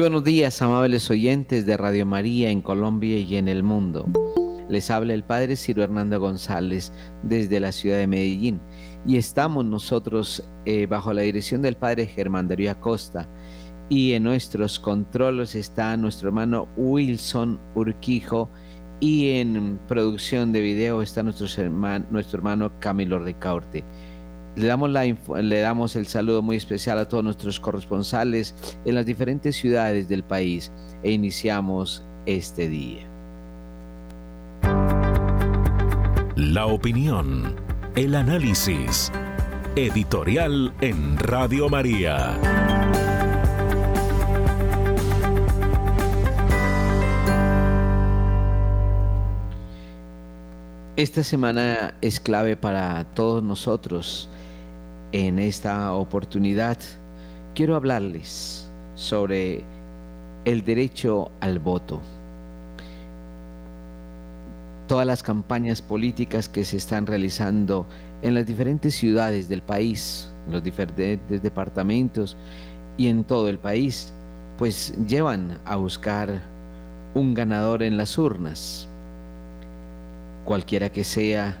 buenos 0.00 0.24
días, 0.24 0.62
amables 0.62 1.10
oyentes 1.10 1.66
de 1.66 1.76
Radio 1.76 2.06
María 2.06 2.48
en 2.48 2.62
Colombia 2.62 3.18
y 3.18 3.36
en 3.36 3.48
el 3.48 3.62
mundo. 3.62 4.06
Les 4.70 4.90
habla 4.90 5.12
el 5.12 5.24
Padre 5.24 5.56
Ciro 5.56 5.82
Hernando 5.82 6.18
González 6.18 6.90
desde 7.22 7.60
la 7.60 7.70
ciudad 7.70 7.98
de 7.98 8.06
Medellín 8.06 8.62
y 9.06 9.18
estamos 9.18 9.62
nosotros 9.66 10.42
eh, 10.64 10.86
bajo 10.86 11.12
la 11.12 11.20
dirección 11.20 11.60
del 11.60 11.76
Padre 11.76 12.06
Germán 12.06 12.48
Darío 12.48 12.70
Acosta 12.70 13.28
y 13.90 14.14
en 14.14 14.22
nuestros 14.22 14.80
controles 14.80 15.54
está 15.54 15.94
nuestro 15.98 16.28
hermano 16.28 16.66
Wilson 16.78 17.60
Urquijo 17.74 18.48
y 19.00 19.32
en 19.32 19.78
producción 19.86 20.50
de 20.52 20.62
video 20.62 21.02
está 21.02 21.22
nuestro 21.22 21.46
hermano, 21.62 22.06
nuestro 22.10 22.38
hermano 22.38 22.72
Camilo 22.80 23.18
Ricaurte. 23.18 23.84
Le 24.60 24.66
damos, 24.66 24.90
la, 24.90 25.04
le 25.06 25.60
damos 25.60 25.96
el 25.96 26.06
saludo 26.06 26.42
muy 26.42 26.56
especial 26.56 26.98
a 26.98 27.08
todos 27.08 27.24
nuestros 27.24 27.58
corresponsales 27.58 28.54
en 28.84 28.94
las 28.94 29.06
diferentes 29.06 29.56
ciudades 29.56 30.06
del 30.06 30.22
país 30.22 30.70
e 31.02 31.12
iniciamos 31.12 32.04
este 32.26 32.68
día. 32.68 33.06
La 36.36 36.66
opinión, 36.66 37.56
el 37.96 38.14
análisis, 38.14 39.10
editorial 39.76 40.74
en 40.82 41.16
Radio 41.16 41.70
María. 41.70 42.36
Esta 50.96 51.24
semana 51.24 51.94
es 52.02 52.20
clave 52.20 52.58
para 52.58 53.04
todos 53.14 53.42
nosotros 53.42 54.28
en 55.12 55.38
esta 55.38 55.92
oportunidad 55.92 56.78
quiero 57.54 57.76
hablarles 57.76 58.68
sobre 58.94 59.64
el 60.44 60.64
derecho 60.64 61.30
al 61.40 61.58
voto. 61.58 62.00
Todas 64.86 65.06
las 65.06 65.22
campañas 65.22 65.82
políticas 65.82 66.48
que 66.48 66.64
se 66.64 66.76
están 66.76 67.06
realizando 67.06 67.86
en 68.22 68.34
las 68.34 68.46
diferentes 68.46 68.94
ciudades 68.94 69.48
del 69.48 69.62
país, 69.62 70.28
en 70.46 70.52
los 70.52 70.62
diferentes 70.62 71.42
departamentos 71.42 72.36
y 72.96 73.08
en 73.08 73.24
todo 73.24 73.48
el 73.48 73.58
país, 73.58 74.12
pues 74.58 74.94
llevan 75.06 75.58
a 75.64 75.76
buscar 75.76 76.40
un 77.14 77.34
ganador 77.34 77.82
en 77.82 77.96
las 77.96 78.18
urnas, 78.18 78.88
cualquiera 80.44 80.90
que 80.90 81.04
sea 81.04 81.56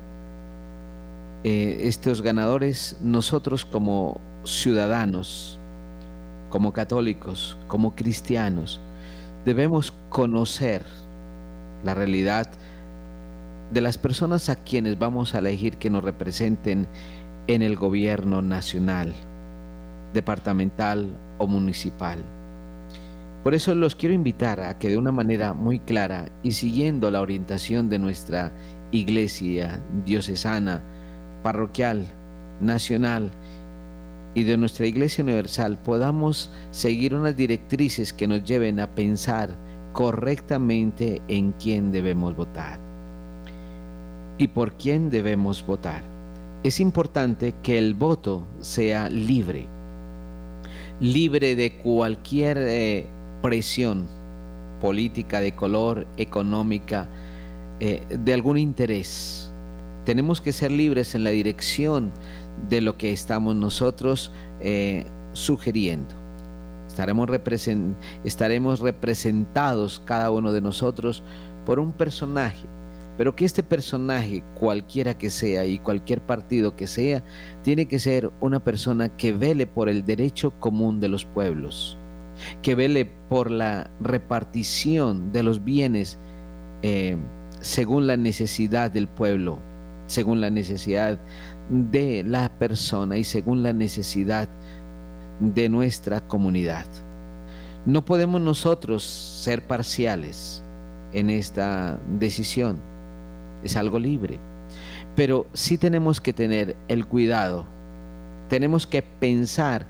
eh, 1.42 1.82
estos 1.84 2.22
ganadores, 2.22 2.96
nosotros 3.00 3.64
como 3.64 4.20
ciudadanos, 4.44 5.58
como 6.50 6.72
católicos, 6.72 7.56
como 7.66 7.94
cristianos, 7.94 8.80
debemos 9.44 9.94
conocer 10.10 10.84
la 11.84 11.94
realidad 11.94 12.50
de 13.72 13.80
las 13.80 13.96
personas 13.96 14.48
a 14.48 14.56
quienes 14.56 14.98
vamos 14.98 15.34
a 15.34 15.38
elegir 15.38 15.76
que 15.76 15.90
nos 15.90 16.04
representen 16.04 16.86
en 17.46 17.62
el 17.62 17.76
gobierno 17.76 18.42
nacional, 18.42 19.14
departamental 20.12 21.08
o 21.38 21.46
municipal. 21.46 22.18
Por 23.42 23.54
eso 23.54 23.74
los 23.74 23.96
quiero 23.96 24.14
invitar 24.14 24.60
a 24.60 24.78
que 24.78 24.90
de 24.90 24.98
una 24.98 25.12
manera 25.12 25.54
muy 25.54 25.78
clara 25.78 26.26
y 26.42 26.52
siguiendo 26.52 27.10
la 27.10 27.22
orientación 27.22 27.88
de 27.88 27.98
nuestra 27.98 28.52
iglesia 28.90 29.80
diocesana, 30.04 30.82
parroquial, 31.42 32.06
nacional 32.60 33.30
y 34.34 34.44
de 34.44 34.56
nuestra 34.56 34.86
Iglesia 34.86 35.24
Universal 35.24 35.78
podamos 35.78 36.50
seguir 36.70 37.14
unas 37.14 37.36
directrices 37.36 38.12
que 38.12 38.28
nos 38.28 38.44
lleven 38.44 38.78
a 38.80 38.88
pensar 38.88 39.50
correctamente 39.92 41.20
en 41.28 41.52
quién 41.52 41.90
debemos 41.90 42.36
votar 42.36 42.78
y 44.38 44.48
por 44.48 44.72
quién 44.74 45.10
debemos 45.10 45.64
votar. 45.66 46.02
Es 46.62 46.80
importante 46.80 47.54
que 47.62 47.78
el 47.78 47.94
voto 47.94 48.46
sea 48.60 49.08
libre, 49.08 49.66
libre 51.00 51.56
de 51.56 51.76
cualquier 51.78 52.58
eh, 52.58 53.06
presión 53.42 54.06
política 54.80 55.40
de 55.40 55.52
color, 55.52 56.06
económica, 56.16 57.08
eh, 57.80 58.02
de 58.08 58.34
algún 58.34 58.58
interés 58.58 59.39
tenemos 60.04 60.40
que 60.40 60.52
ser 60.52 60.70
libres 60.70 61.14
en 61.14 61.24
la 61.24 61.30
dirección 61.30 62.12
de 62.68 62.80
lo 62.80 62.96
que 62.96 63.12
estamos 63.12 63.56
nosotros 63.56 64.32
eh, 64.60 65.06
sugiriendo. 65.32 66.20
Estaremos, 68.24 68.80
representados 68.80 70.02
cada 70.04 70.30
uno 70.30 70.52
de 70.52 70.60
nosotros 70.60 71.22
por 71.64 71.78
un 71.78 71.92
personaje, 71.92 72.66
pero 73.16 73.34
que 73.34 73.44
este 73.44 73.62
personaje, 73.62 74.42
cualquiera 74.58 75.16
que 75.16 75.30
sea 75.30 75.64
y 75.64 75.78
cualquier 75.78 76.20
partido 76.20 76.76
que 76.76 76.86
sea, 76.86 77.22
tiene 77.62 77.86
que 77.86 77.98
ser 77.98 78.30
una 78.40 78.60
persona 78.60 79.08
que 79.08 79.32
vele 79.32 79.66
por 79.66 79.88
el 79.88 80.04
derecho 80.04 80.50
común 80.58 81.00
de 81.00 81.08
los 81.08 81.24
pueblos, 81.24 81.96
que 82.60 82.74
vele 82.74 83.10
por 83.28 83.50
la 83.50 83.90
repartición 84.00 85.32
de 85.32 85.42
los 85.42 85.64
bienes 85.64 86.18
eh, 86.82 87.16
según 87.60 88.06
la 88.06 88.16
necesidad 88.16 88.90
del 88.90 89.06
pueblo, 89.06 89.58
según 90.10 90.40
la 90.40 90.50
necesidad 90.50 91.20
de 91.68 92.24
la 92.24 92.48
persona 92.48 93.16
y 93.16 93.22
según 93.22 93.62
la 93.62 93.72
necesidad 93.72 94.48
de 95.38 95.68
nuestra 95.68 96.20
comunidad. 96.20 96.84
No 97.86 98.04
podemos 98.04 98.40
nosotros 98.40 99.04
ser 99.04 99.66
parciales 99.68 100.64
en 101.12 101.30
esta 101.30 102.00
decisión. 102.18 102.80
Es 103.62 103.76
algo 103.76 104.00
libre. 104.00 104.40
Pero 105.14 105.46
sí 105.52 105.78
tenemos 105.78 106.20
que 106.20 106.32
tener 106.32 106.76
el 106.88 107.06
cuidado. 107.06 107.64
Tenemos 108.48 108.88
que 108.88 109.02
pensar 109.02 109.86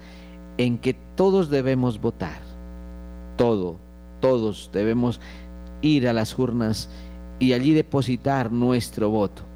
en 0.59 0.77
que 0.77 0.95
todos 1.17 1.49
debemos 1.49 1.99
votar. 1.99 2.43
Todo, 3.39 3.79
todos 4.21 4.69
debemos 4.71 5.19
ir 5.81 6.07
a 6.09 6.13
las 6.13 6.39
urnas 6.39 6.91
y 7.39 7.55
allí 7.55 7.73
depositar 7.73 8.53
nuestro 8.53 9.09
voto. 9.09 9.50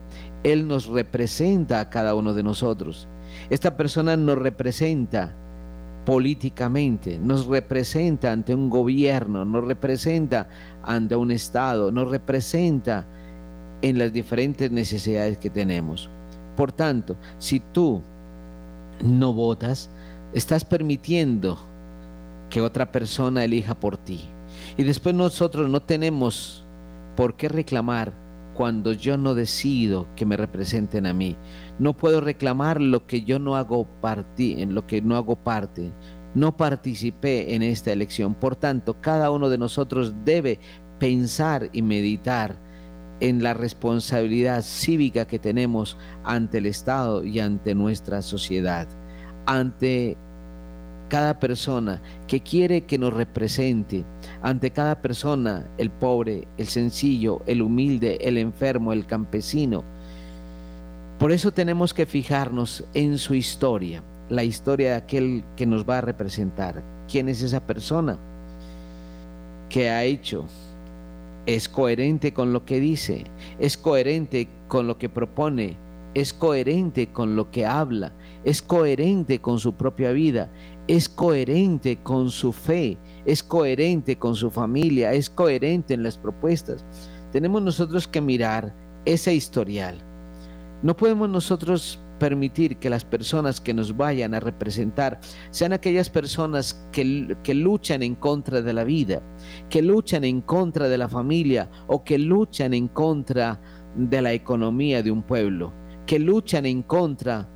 Él 0.44 0.69
nos 0.69 0.87
representa 0.87 1.81
a 1.81 1.91
cada 1.91 2.15
uno 2.15 2.34
de 2.34 2.43
nosotros. 2.43 3.09
Esta 3.50 3.77
persona 3.77 4.16
nos 4.16 4.38
representa 4.38 5.34
políticamente, 6.05 7.19
nos 7.19 7.47
representa 7.47 8.31
ante 8.31 8.54
un 8.54 8.69
gobierno, 8.69 9.44
nos 9.44 9.65
representa 9.65 10.49
ante 10.83 11.16
un 11.16 11.31
Estado, 11.31 11.91
nos 11.91 12.10
representa 12.10 13.06
en 13.83 13.99
las 13.99 14.12
diferentes 14.12 14.71
necesidades 14.71 15.38
que 15.38 15.50
tenemos. 15.50 16.09
Por 16.56 16.72
tanto, 16.72 17.16
si 17.38 17.60
tú 17.60 18.03
no 19.03 19.33
votas, 19.33 19.91
estás 20.33 20.65
permitiendo 20.65 21.59
que 22.50 22.60
otra 22.60 22.93
persona 22.93 23.44
elija 23.44 23.75
por 23.75 23.97
ti. 23.97 24.21
Y 24.77 24.84
después 24.84 25.15
nosotros 25.15 25.69
no 25.69 25.81
tenemos 25.81 26.65
por 27.16 27.34
qué 27.34 27.49
reclamar 27.49 28.12
cuando 28.54 28.92
yo 28.92 29.16
no 29.19 29.34
decido 29.34 30.06
que 30.16 30.25
me 30.25 30.37
representen 30.37 31.06
a 31.06 31.12
mí. 31.12 31.37
No 31.78 31.94
puedo 31.94 32.20
reclamar 32.20 32.81
lo 32.81 33.06
que 33.06 33.22
yo 33.22 33.38
no 33.38 33.56
hago 33.56 33.87
parte, 34.00 34.62
en 34.62 34.75
lo 34.75 34.87
que 34.87 35.03
no 35.03 35.16
hago 35.16 35.37
parte. 35.37 35.92
No 36.34 36.56
participé 36.56 37.54
en 37.54 37.62
esta 37.62 37.92
elección. 37.92 38.34
Por 38.34 38.56
tanto, 38.56 39.00
cada 39.00 39.31
uno 39.31 39.48
de 39.48 39.59
nosotros 39.59 40.15
debe 40.25 40.59
pensar 40.98 41.68
y 41.72 41.83
meditar 41.83 42.56
en 43.21 43.42
la 43.42 43.54
responsabilidad 43.54 44.62
cívica 44.62 45.27
que 45.27 45.39
tenemos 45.39 45.97
ante 46.24 46.59
el 46.59 46.66
Estado 46.66 47.24
y 47.24 47.41
ante 47.41 47.74
nuestra 47.74 48.22
sociedad, 48.22 48.89
ante 49.47 50.16
cada 51.09 51.39
persona 51.39 52.03
que 52.27 52.41
quiere 52.41 52.83
que 52.83 52.98
nos 52.98 53.15
represente, 53.15 54.04
ante 54.45 54.73
cada 54.73 55.01
persona, 55.01 55.67
el 55.79 55.89
pobre, 55.89 56.47
el 56.59 56.67
sencillo, 56.67 57.41
el 57.47 57.63
humilde, 57.63 58.19
el 58.21 58.37
enfermo, 58.37 58.93
el 58.93 59.07
campesino. 59.07 59.83
Por 61.19 61.33
eso 61.33 61.51
tenemos 61.51 61.95
que 61.95 62.05
fijarnos 62.05 62.85
en 62.93 63.17
su 63.17 63.33
historia, 63.33 64.03
la 64.29 64.45
historia 64.45 64.91
de 64.91 64.97
aquel 64.97 65.45
que 65.57 65.65
nos 65.65 65.89
va 65.89 65.97
a 65.97 66.03
representar. 66.03 66.83
¿Quién 67.11 67.31
es 67.31 67.41
esa 67.41 67.61
persona? 67.61 68.19
¿Qué 69.71 69.89
ha 69.89 70.05
hecho? 70.05 70.45
¿Es 71.47 71.67
coherente 71.67 72.35
con 72.35 72.53
lo 72.53 72.67
que 72.67 72.81
dice? 72.81 73.25
¿Es 73.59 73.79
coherente 73.79 74.49
con 74.69 74.87
lo 74.87 74.99
que 74.99 75.09
propone? 75.09 75.79
¿Es 76.13 76.35
coherente 76.35 77.07
con 77.07 77.35
lo 77.35 77.51
que 77.51 77.65
habla? 77.65 78.13
¿Es 78.45 78.61
coherente 78.61 79.41
con 79.41 79.59
su 79.59 79.73
propia 79.73 80.13
vida? 80.13 80.51
Es 80.86 81.09
coherente 81.09 81.97
con 82.03 82.31
su 82.31 82.53
fe, 82.53 82.98
es 83.25 83.42
coherente 83.42 84.19
con 84.19 84.34
su 84.34 84.51
familia, 84.51 85.13
es 85.13 85.31
coherente 85.31 85.95
en 85.95 86.03
las 86.03 86.19
propuestas. 86.19 86.84
Tenemos 87.33 87.63
nosotros 87.63 88.07
que 88.07 88.21
mirar 88.21 88.75
ese 89.04 89.34
historial. 89.34 89.98
No 90.83 90.97
podemos 90.97 91.28
nosotros 91.28 91.98
permitir 92.19 92.77
que 92.77 92.91
las 92.91 93.04
personas 93.04 93.60
que 93.60 93.75
nos 93.75 93.97
vayan 93.97 94.34
a 94.34 94.41
representar 94.41 95.21
sean 95.51 95.72
aquellas 95.72 96.10
personas 96.10 96.86
que, 96.92 97.36
que, 97.42 97.54
luchan 97.54 98.03
en 98.03 98.15
contra 98.15 98.63
de 98.63 98.72
la 98.72 98.84
vida, 98.84 99.22
que 99.69 99.83
luchan 99.83 100.25
en 100.25 100.41
contra 100.41 100.89
de 100.89 100.98
la 100.98 101.09
familia 101.09 101.69
o 101.86 102.04
que 102.04 102.19
luchan 102.19 102.72
en 102.75 102.89
contra 102.89 103.60
de 103.97 104.22
la 104.22 104.33
economía 104.33 105.03
de 105.03 105.10
un 105.10 105.22
pueblo, 105.22 105.72
que 106.07 106.19
luchan 106.19 106.66
en 106.66 106.83
contra 106.83 107.48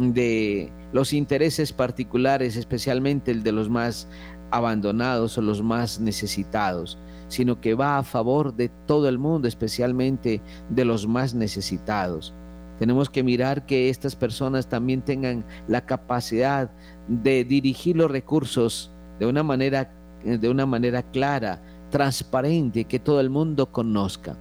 de 0.00 0.72
los 0.92 1.12
intereses 1.12 1.72
particulares, 1.72 2.56
especialmente 2.56 3.30
el 3.30 3.42
de 3.42 3.52
los 3.52 3.68
más 3.68 4.08
abandonados 4.50 5.38
o 5.38 5.42
los 5.42 5.62
más 5.62 6.00
necesitados, 6.00 6.98
sino 7.28 7.60
que 7.60 7.74
va 7.74 7.98
a 7.98 8.02
favor 8.02 8.54
de 8.54 8.68
todo 8.86 9.08
el 9.08 9.18
mundo, 9.18 9.46
especialmente 9.46 10.40
de 10.68 10.84
los 10.84 11.06
más 11.06 11.34
necesitados. 11.34 12.34
Tenemos 12.78 13.10
que 13.10 13.22
mirar 13.22 13.66
que 13.66 13.90
estas 13.90 14.16
personas 14.16 14.66
también 14.66 15.02
tengan 15.02 15.44
la 15.68 15.84
capacidad 15.84 16.70
de 17.08 17.44
dirigir 17.44 17.96
los 17.96 18.10
recursos 18.10 18.90
de 19.18 19.26
una 19.26 19.42
manera, 19.42 19.92
de 20.24 20.48
una 20.48 20.64
manera 20.64 21.02
clara, 21.02 21.62
transparente, 21.90 22.84
que 22.84 22.98
todo 22.98 23.20
el 23.20 23.28
mundo 23.28 23.70
conozca. 23.70 24.36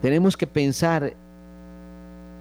Tenemos 0.00 0.36
que 0.36 0.46
pensar 0.46 1.16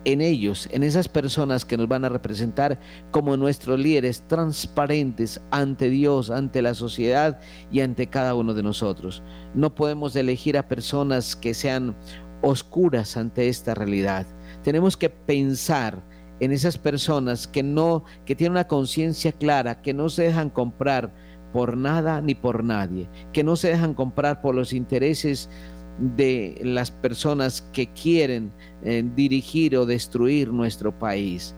en 0.06 0.22
ellos, 0.22 0.68
en 0.72 0.84
esas 0.84 1.08
personas 1.08 1.66
que 1.66 1.78
nos 1.78 1.88
van 1.88 2.06
a 2.06 2.10
representar 2.10 2.80
como 3.12 3.38
nuestros 3.38 3.80
líderes 3.80 4.24
transparentes 4.28 5.42
ante 5.52 5.90
Dios, 5.90 6.30
ante 6.30 6.62
la 6.62 6.74
sociedad 6.74 7.40
y 7.72 7.82
ante 7.82 8.08
cada 8.08 8.34
uno 8.36 8.54
de 8.54 8.64
nosotros. 8.64 9.22
No 9.54 9.76
podemos 9.76 10.16
elegir 10.16 10.58
a 10.58 10.68
personas 10.68 11.36
que 11.36 11.54
sean 11.54 11.96
oscuras 12.42 13.18
ante 13.18 13.48
esta 13.48 13.76
realidad. 13.76 14.26
Tenemos 14.64 14.98
que 14.98 15.10
pensar 15.10 16.04
en 16.40 16.52
esas 16.52 16.78
personas 16.78 17.48
que 17.48 17.62
no 17.62 18.04
que 18.26 18.36
tienen 18.36 18.54
una 18.54 18.68
conciencia 18.68 19.32
clara, 19.32 19.82
que 19.82 19.94
no 19.94 20.10
se 20.10 20.24
dejan 20.24 20.50
comprar 20.50 21.14
por 21.54 21.78
nada 21.78 22.22
ni 22.22 22.34
por 22.34 22.64
nadie, 22.64 23.10
que 23.34 23.44
no 23.44 23.56
se 23.56 23.70
dejan 23.70 23.94
comprar 23.94 24.42
por 24.42 24.56
los 24.56 24.74
intereses 24.74 25.50
de 25.98 26.60
las 26.64 26.92
personas 26.92 27.62
que 27.74 27.88
quieren 27.88 28.52
eh, 28.84 29.04
dirigir 29.16 29.78
o 29.78 29.86
destruir 29.86 30.52
nuestro 30.52 30.98
país. 30.98 31.56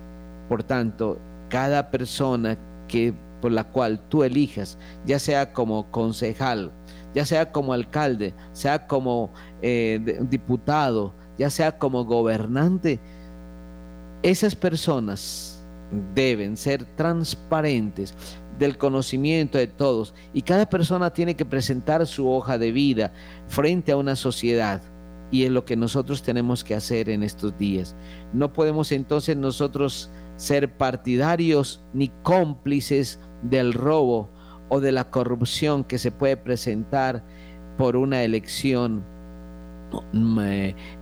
Por 0.49 0.63
tanto, 0.63 1.19
cada 1.49 1.89
persona 1.91 2.57
que 2.87 3.13
por 3.41 3.51
la 3.51 3.65
cual 3.65 3.99
tú 4.09 4.23
elijas, 4.23 4.77
ya 5.05 5.19
sea 5.19 5.51
como 5.51 5.91
concejal, 5.91 6.71
ya 7.13 7.25
sea 7.25 7.51
como 7.51 7.73
alcalde, 7.73 8.33
sea 8.53 8.87
como 8.87 9.31
eh, 9.61 9.99
diputado, 10.29 11.13
ya 11.37 11.49
sea 11.49 11.77
como 11.77 12.05
gobernante, 12.05 12.99
esas 14.21 14.55
personas 14.55 15.61
deben 16.15 16.55
ser 16.57 16.85
transparentes 16.95 18.15
del 18.59 18.77
conocimiento 18.77 19.57
de 19.57 19.67
todos 19.67 20.13
y 20.33 20.41
cada 20.41 20.69
persona 20.69 21.11
tiene 21.11 21.35
que 21.35 21.45
presentar 21.45 22.05
su 22.07 22.29
hoja 22.29 22.57
de 22.57 22.71
vida 22.71 23.13
frente 23.47 23.91
a 23.91 23.97
una 23.97 24.15
sociedad 24.15 24.81
y 25.31 25.45
es 25.45 25.51
lo 25.51 25.65
que 25.65 25.75
nosotros 25.75 26.21
tenemos 26.21 26.63
que 26.63 26.75
hacer 26.75 27.09
en 27.09 27.23
estos 27.23 27.57
días. 27.57 27.95
No 28.33 28.53
podemos 28.53 28.91
entonces 28.91 29.35
nosotros 29.35 30.11
ser 30.35 30.77
partidarios 30.77 31.83
ni 31.93 32.09
cómplices 32.21 33.19
del 33.41 33.73
robo 33.73 34.29
o 34.69 34.79
de 34.79 34.91
la 34.91 35.09
corrupción 35.09 35.83
que 35.83 35.97
se 35.97 36.11
puede 36.11 36.37
presentar 36.37 37.23
por 37.77 37.95
una 37.95 38.23
elección 38.23 39.03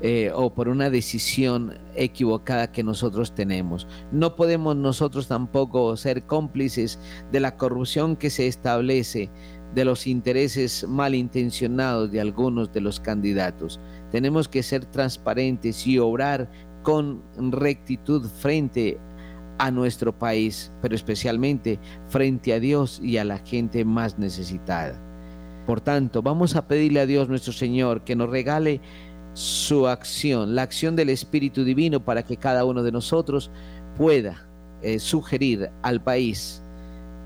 eh, 0.01 0.31
o 0.33 0.53
por 0.53 0.69
una 0.69 0.89
decisión 0.89 1.77
equivocada 1.95 2.71
que 2.71 2.83
nosotros 2.83 3.33
tenemos. 3.33 3.87
No 4.11 4.35
podemos 4.35 4.75
nosotros 4.75 5.27
tampoco 5.27 5.95
ser 5.97 6.23
cómplices 6.23 6.99
de 7.31 7.39
la 7.39 7.57
corrupción 7.57 8.15
que 8.15 8.29
se 8.29 8.47
establece, 8.47 9.29
de 9.75 9.85
los 9.85 10.07
intereses 10.07 10.85
malintencionados 10.87 12.11
de 12.11 12.21
algunos 12.21 12.73
de 12.73 12.81
los 12.81 12.99
candidatos. 12.99 13.79
Tenemos 14.11 14.47
que 14.47 14.63
ser 14.63 14.85
transparentes 14.85 15.87
y 15.87 15.97
obrar 15.97 16.49
con 16.83 17.23
rectitud 17.37 18.25
frente 18.25 18.97
a 19.59 19.71
nuestro 19.71 20.17
país, 20.17 20.71
pero 20.81 20.95
especialmente 20.95 21.79
frente 22.07 22.53
a 22.53 22.59
Dios 22.59 22.99
y 23.01 23.17
a 23.17 23.23
la 23.23 23.37
gente 23.37 23.85
más 23.85 24.17
necesitada. 24.17 25.10
Por 25.71 25.79
tanto, 25.79 26.21
vamos 26.21 26.57
a 26.57 26.67
pedirle 26.67 26.99
a 26.99 27.05
Dios 27.05 27.29
nuestro 27.29 27.53
Señor 27.53 28.03
que 28.03 28.13
nos 28.13 28.29
regale 28.29 28.81
su 29.31 29.87
acción, 29.87 30.53
la 30.53 30.63
acción 30.63 30.97
del 30.97 31.07
Espíritu 31.07 31.63
Divino 31.63 32.03
para 32.03 32.23
que 32.23 32.35
cada 32.35 32.65
uno 32.65 32.83
de 32.83 32.91
nosotros 32.91 33.49
pueda 33.97 34.45
eh, 34.81 34.99
sugerir 34.99 35.69
al 35.81 36.03
país, 36.03 36.61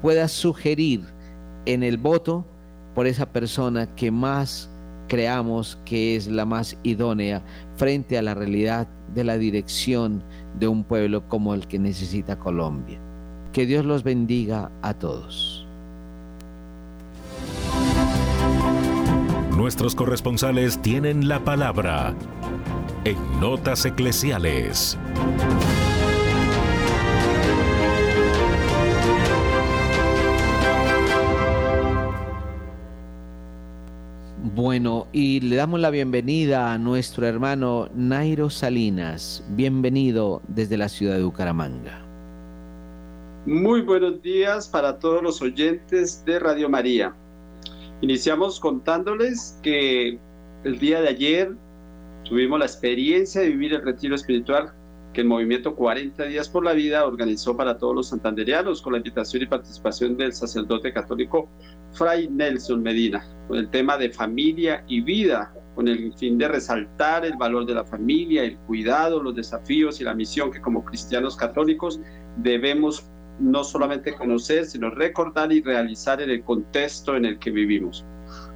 pueda 0.03 0.27
sugerir 0.27 1.01
en 1.65 1.81
el 1.81 1.97
voto 1.97 2.45
por 2.93 3.07
esa 3.07 3.25
persona 3.25 3.87
que 3.95 4.11
más 4.11 4.69
creamos 5.07 5.79
que 5.83 6.15
es 6.15 6.27
la 6.27 6.45
más 6.45 6.77
idónea 6.83 7.43
frente 7.77 8.15
a 8.15 8.21
la 8.21 8.35
realidad 8.35 8.87
de 9.15 9.23
la 9.23 9.39
dirección 9.39 10.23
de 10.59 10.67
un 10.67 10.83
pueblo 10.83 11.27
como 11.29 11.55
el 11.55 11.65
que 11.65 11.79
necesita 11.79 12.37
Colombia. 12.37 12.99
Que 13.53 13.65
Dios 13.65 13.85
los 13.85 14.03
bendiga 14.03 14.71
a 14.83 14.93
todos. 14.93 15.54
Nuestros 19.65 19.95
corresponsales 19.95 20.79
tienen 20.79 21.27
la 21.27 21.43
palabra 21.43 22.13
en 23.03 23.17
Notas 23.39 23.83
Eclesiales. 23.83 24.95
Bueno, 34.53 35.07
y 35.11 35.39
le 35.39 35.55
damos 35.55 35.79
la 35.79 35.89
bienvenida 35.89 36.71
a 36.71 36.77
nuestro 36.77 37.25
hermano 37.25 37.89
Nairo 37.95 38.51
Salinas. 38.51 39.43
Bienvenido 39.49 40.43
desde 40.47 40.77
la 40.77 40.89
ciudad 40.89 41.15
de 41.17 41.23
Bucaramanga. 41.23 42.05
Muy 43.47 43.81
buenos 43.81 44.21
días 44.21 44.69
para 44.69 44.99
todos 44.99 45.23
los 45.23 45.41
oyentes 45.41 46.23
de 46.23 46.37
Radio 46.37 46.69
María. 46.69 47.15
Iniciamos 48.01 48.59
contándoles 48.59 49.59
que 49.63 50.19
el 50.63 50.79
día 50.79 51.01
de 51.01 51.09
ayer 51.09 51.55
tuvimos 52.23 52.59
la 52.59 52.65
experiencia 52.65 53.41
de 53.41 53.47
vivir 53.47 53.73
el 53.73 53.83
retiro 53.83 54.15
espiritual 54.15 54.73
que 55.13 55.21
el 55.21 55.27
movimiento 55.27 55.75
40 55.75 56.25
días 56.25 56.49
por 56.49 56.65
la 56.65 56.73
vida 56.73 57.05
organizó 57.05 57.55
para 57.55 57.77
todos 57.77 57.95
los 57.95 58.09
santanderianos 58.09 58.81
con 58.81 58.93
la 58.93 58.97
invitación 58.97 59.43
y 59.43 59.45
participación 59.45 60.17
del 60.17 60.33
sacerdote 60.33 60.91
católico 60.91 61.47
Fray 61.93 62.27
Nelson 62.27 62.83
Medina, 62.83 63.25
con 63.47 63.57
el 63.57 63.69
tema 63.69 63.97
de 63.97 64.09
familia 64.09 64.83
y 64.89 64.99
vida, 64.99 65.53
con 65.73 65.87
el 65.87 66.13
fin 66.15 66.37
de 66.37 66.49
resaltar 66.49 67.25
el 67.25 67.37
valor 67.37 67.65
de 67.65 67.75
la 67.75 67.85
familia, 67.85 68.43
el 68.43 68.57
cuidado, 68.57 69.23
los 69.23 69.35
desafíos 69.35 70.01
y 70.01 70.03
la 70.03 70.13
misión 70.13 70.51
que 70.51 70.59
como 70.59 70.83
cristianos 70.83 71.37
católicos 71.37 72.01
debemos 72.35 73.09
no 73.39 73.63
solamente 73.63 74.13
conocer, 74.13 74.65
sino 74.65 74.89
recordar 74.89 75.51
y 75.51 75.61
realizar 75.61 76.21
en 76.21 76.29
el 76.29 76.43
contexto 76.43 77.15
en 77.15 77.25
el 77.25 77.39
que 77.39 77.51
vivimos. 77.51 78.05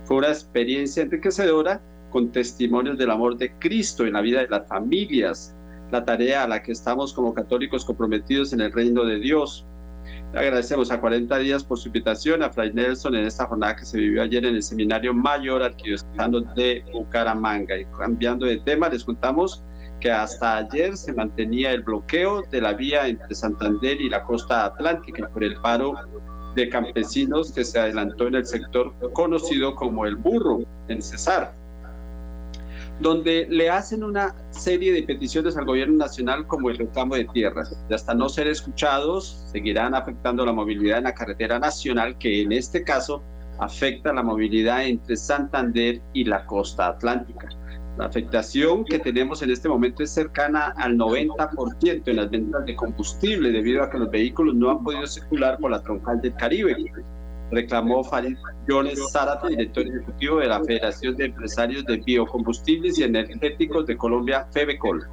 Fue 0.06 0.18
una 0.18 0.30
experiencia 0.30 1.04
enriquecedora 1.04 1.82
con 2.10 2.32
testimonios 2.32 2.98
del 2.98 3.12
amor 3.12 3.38
de 3.38 3.52
Cristo 3.60 4.06
en 4.06 4.14
la 4.14 4.22
vida 4.22 4.42
de 4.42 4.48
las 4.48 4.68
familias, 4.68 5.56
la 5.92 6.04
tarea 6.06 6.44
a 6.44 6.48
la 6.48 6.62
que 6.62 6.72
estamos 6.72 7.14
como 7.14 7.34
católicos 7.34 7.86
comprometidos 7.86 8.54
en 8.54 8.62
el 8.62 8.72
reino 8.72 9.06
de 9.06 9.20
Dios. 9.20 9.66
agradecemos 10.34 10.92
a 10.92 11.00
40 11.00 11.38
días 11.40 11.64
por 11.64 11.78
su 11.78 11.90
invitación 11.90 12.44
a 12.44 12.50
Fray 12.50 12.74
Nelson 12.74 13.16
en 13.16 13.26
esta 13.26 13.46
jornada 13.46 13.76
que 13.76 13.86
se 13.86 13.98
vivió 13.98 14.22
ayer 14.22 14.46
en 14.46 14.56
el 14.56 14.64
Seminario 14.64 15.14
Mayor 15.14 15.64
Arquidiocesano 15.64 16.42
de 16.56 16.84
Bucaramanga. 16.94 17.78
Y 17.78 17.86
cambiando 17.86 18.46
de 18.46 18.58
tema, 18.60 18.90
les 18.90 19.04
contamos 19.04 19.64
que 20.00 20.12
hasta 20.12 20.58
ayer 20.58 20.96
se 20.98 21.14
mantenía 21.14 21.72
el 21.72 21.84
bloqueo 21.84 22.44
de 22.50 22.62
la 22.62 22.74
vía 22.74 23.08
entre 23.08 23.36
Santander 23.36 24.00
y 24.00 24.10
la 24.10 24.24
costa 24.24 24.66
atlántica 24.66 25.28
por 25.30 25.44
el 25.44 25.56
paro 25.62 25.96
de 26.56 26.70
campesinos 26.70 27.52
que 27.52 27.64
se 27.64 27.80
adelantó 27.80 28.28
en 28.28 28.36
el 28.36 28.46
sector 28.46 28.94
conocido 29.14 29.76
como 29.76 30.06
el 30.06 30.16
burro, 30.16 30.60
en 30.88 31.02
Cesar, 31.02 31.54
donde 33.00 33.48
le 33.50 33.70
hacen 33.70 34.04
una 34.04 34.36
serie 34.50 34.92
de 34.92 35.04
peticiones 35.04 35.56
al 35.58 35.66
gobierno 35.66 35.98
nacional 35.98 36.48
como 36.48 36.70
el 36.70 36.78
reclamo 36.78 37.16
de 37.16 37.26
tierras. 37.26 37.78
Y 37.90 37.94
hasta 37.94 38.14
no 38.14 38.28
ser 38.28 38.48
escuchados, 38.48 39.46
seguirán 39.52 39.96
afectando 39.96 40.46
la 40.46 40.54
movilidad 40.54 40.98
en 40.98 41.06
la 41.06 41.14
carretera 41.14 41.60
nacional, 41.60 42.18
que 42.18 42.42
en 42.42 42.52
este 42.52 42.84
caso 42.84 43.24
afecta 43.60 44.12
la 44.14 44.24
movilidad 44.24 44.86
entre 44.86 45.16
Santander 45.16 46.02
y 46.14 46.24
la 46.26 46.46
costa 46.46 46.88
atlántica. 46.88 47.50
La 48.00 48.06
afectación 48.06 48.86
que 48.86 48.98
tenemos 48.98 49.42
en 49.42 49.52
este 49.52 49.68
momento 49.68 50.04
es 50.04 50.12
cercana 50.12 50.74
al 50.78 50.96
90% 50.96 52.02
en 52.06 52.16
las 52.16 52.32
ventas 52.32 52.66
de 52.66 52.74
combustible 52.74 53.52
debido 53.52 53.84
a 53.84 53.90
que 53.90 53.98
los 53.98 54.10
vehículos 54.10 54.56
no 54.56 54.70
han 54.70 54.82
podido 54.86 55.06
circular 55.06 55.58
por 55.58 55.72
la 55.72 55.84
troncal 55.84 56.22
del 56.22 56.34
Caribe. 56.36 56.78
Reclamó 57.52 58.06
Farid 58.06 58.38
Jones 58.70 58.98
Zárate, 59.12 59.50
director 59.50 59.86
ejecutivo 59.86 60.38
de 60.38 60.48
la 60.48 60.64
Federación 60.64 61.18
de 61.18 61.26
Empresarios 61.26 61.84
de 61.88 61.98
Biocombustibles 61.98 62.98
y 62.98 63.04
Energéticos 63.04 63.86
de 63.86 63.98
Colombia, 63.98 64.48
FEBECOL. 64.54 65.06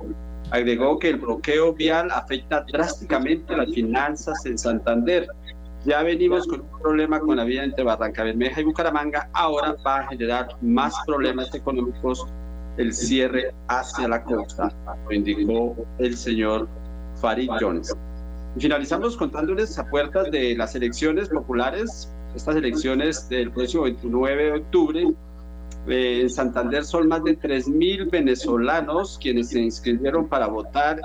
Agregó 0.53 1.01
que 1.01 1.09
el 1.09 1.17
bloqueo 1.17 1.73
vial 1.73 2.09
afecta 2.13 2.65
drásticamente 2.73 3.57
las 3.57 3.69
finanzas 3.75 4.47
en 4.47 4.57
Santander. 4.57 5.27
Ya 5.85 6.05
venimos 6.05 6.47
con 6.47 6.61
un 6.61 6.81
problema 6.81 7.19
con 7.19 7.37
la 7.37 7.43
vía 7.43 7.65
entre 7.65 7.83
Barranca 7.83 8.23
Bermeja 8.23 8.61
y 8.61 8.65
Bucaramanga, 8.65 9.29
ahora 9.33 9.75
va 9.85 10.03
a 10.03 10.07
generar 10.07 10.51
más 10.61 10.95
problemas 11.05 11.53
económicos 11.53 12.29
el 12.77 12.93
cierre 12.93 13.55
hacia 13.69 14.09
la 14.09 14.23
costa, 14.23 14.73
lo 15.09 15.15
indicó 15.15 15.77
el 15.99 16.17
señor 16.17 16.69
Farid 17.21 17.51
Jones. 17.61 17.95
finalizamos 18.59 19.17
contándoles 19.17 19.79
a 19.79 19.89
puertas 19.89 20.31
de 20.31 20.55
las 20.57 20.75
elecciones 20.75 21.29
populares, 21.29 22.11
estas 22.35 22.57
elecciones 22.57 23.29
del 23.29 23.51
próximo 23.51 23.85
29 23.85 24.45
de 24.45 24.53
octubre. 24.53 25.07
Eh, 25.89 26.21
en 26.23 26.31
Santander 26.31 26.85
son 26.85 27.09
más 27.09 27.23
de 27.25 27.39
3.000 27.39 28.11
venezolanos 28.11 29.19
quienes 29.23 29.51
se 29.51 29.61
inscribieron 29.61 30.29
para 30.29 30.49
votar 30.49 31.01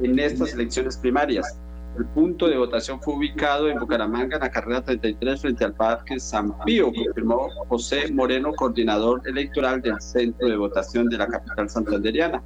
en 0.00 0.18
estas 0.18 0.54
elecciones 0.54 0.96
primarias. 0.96 1.58
El 1.98 2.06
punto 2.06 2.48
de 2.48 2.56
votación 2.56 3.00
fue 3.02 3.14
ubicado 3.14 3.68
en 3.68 3.78
Bucaramanga, 3.78 4.36
en 4.36 4.42
la 4.42 4.50
carrera 4.50 4.82
33, 4.82 5.40
frente 5.40 5.64
al 5.64 5.74
Parque 5.74 6.20
San 6.20 6.56
Pío, 6.64 6.92
confirmó 6.92 7.48
José 7.68 8.12
Moreno, 8.12 8.52
coordinador 8.52 9.22
electoral 9.26 9.82
del 9.82 10.00
centro 10.00 10.48
de 10.48 10.56
votación 10.56 11.08
de 11.08 11.18
la 11.18 11.26
capital 11.26 11.68
santanderiana. 11.68 12.42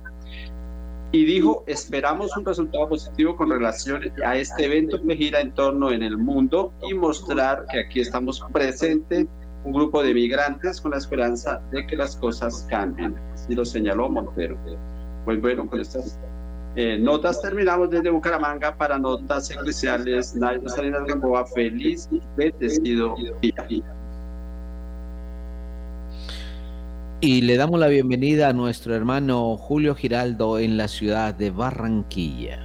Y 1.12 1.24
dijo, 1.26 1.62
esperamos 1.66 2.36
un 2.36 2.44
resultado 2.44 2.88
positivo 2.88 3.36
con 3.36 3.50
relación 3.50 4.02
a 4.24 4.36
este 4.36 4.64
evento 4.64 5.00
que 5.00 5.14
gira 5.14 5.40
en 5.40 5.52
torno 5.54 5.92
en 5.92 6.02
el 6.02 6.16
mundo 6.16 6.72
y 6.88 6.94
mostrar 6.94 7.66
que 7.70 7.80
aquí 7.80 8.00
estamos 8.00 8.44
presentes 8.52 9.26
un 9.64 9.72
grupo 9.72 10.02
de 10.02 10.12
migrantes 10.12 10.80
con 10.80 10.90
la 10.90 10.98
esperanza 10.98 11.62
de 11.70 11.86
que 11.86 11.96
las 11.96 12.16
cosas 12.16 12.66
cambien. 12.68 13.14
Así 13.32 13.54
lo 13.54 13.64
señaló 13.64 14.08
Montero. 14.08 14.58
Pues 15.24 15.40
bueno, 15.40 15.68
con 15.68 15.80
estas 15.80 16.18
eh, 16.76 16.98
notas 16.98 17.40
terminamos 17.40 17.90
desde 17.90 18.10
Bucaramanga 18.10 18.76
para 18.76 18.98
notas 18.98 19.50
eclesiales. 19.50 20.34
Nairo 20.34 20.68
Salinas 20.68 21.04
Gamboa, 21.06 21.46
feliz 21.46 22.08
y 22.10 22.20
bendecido 22.36 23.14
día. 23.40 23.84
Y 27.20 27.40
le 27.42 27.56
damos 27.56 27.78
la 27.78 27.86
bienvenida 27.86 28.48
a 28.48 28.52
nuestro 28.52 28.94
hermano 28.94 29.56
Julio 29.56 29.94
Giraldo 29.94 30.58
en 30.58 30.76
la 30.76 30.88
ciudad 30.88 31.32
de 31.32 31.50
Barranquilla. 31.50 32.58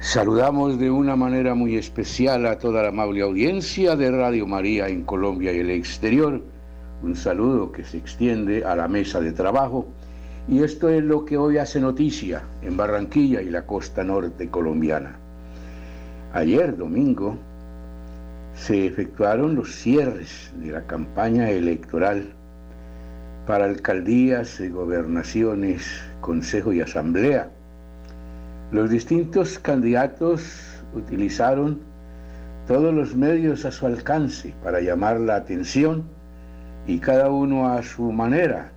Saludamos 0.00 0.78
de 0.78 0.90
una 0.90 1.14
manera 1.14 1.54
muy 1.54 1.76
especial 1.76 2.46
a 2.46 2.58
toda 2.58 2.82
la 2.82 2.88
amable 2.88 3.20
audiencia 3.20 3.94
de 3.94 4.10
Radio 4.10 4.46
María 4.46 4.88
en 4.88 5.04
Colombia 5.04 5.52
y 5.52 5.58
el 5.58 5.70
exterior. 5.70 6.42
Un 7.02 7.14
saludo 7.14 7.70
que 7.70 7.84
se 7.84 7.98
extiende 7.98 8.64
a 8.64 8.74
la 8.74 8.88
mesa 8.88 9.20
de 9.20 9.32
trabajo 9.32 9.86
y 10.48 10.62
esto 10.62 10.88
es 10.88 11.02
lo 11.02 11.24
que 11.24 11.36
hoy 11.36 11.58
hace 11.58 11.80
noticia 11.80 12.42
en 12.62 12.76
Barranquilla 12.76 13.42
y 13.42 13.50
la 13.50 13.66
costa 13.66 14.02
norte 14.02 14.48
colombiana. 14.48 15.16
Ayer, 16.32 16.76
domingo, 16.76 17.36
se 18.54 18.86
efectuaron 18.86 19.54
los 19.54 19.74
cierres 19.74 20.52
de 20.56 20.72
la 20.72 20.82
campaña 20.82 21.50
electoral 21.50 22.32
para 23.46 23.64
alcaldías, 23.64 24.60
gobernaciones, 24.70 25.86
consejo 26.20 26.72
y 26.72 26.80
asamblea. 26.80 27.50
Los 28.70 28.90
distintos 28.90 29.58
candidatos 29.58 30.82
utilizaron 30.94 31.80
todos 32.66 32.94
los 32.94 33.16
medios 33.16 33.64
a 33.64 33.72
su 33.72 33.86
alcance 33.86 34.54
para 34.62 34.80
llamar 34.80 35.18
la 35.20 35.36
atención 35.36 36.04
y 36.86 36.98
cada 36.98 37.30
uno 37.30 37.68
a 37.68 37.82
su 37.82 38.12
manera 38.12 38.70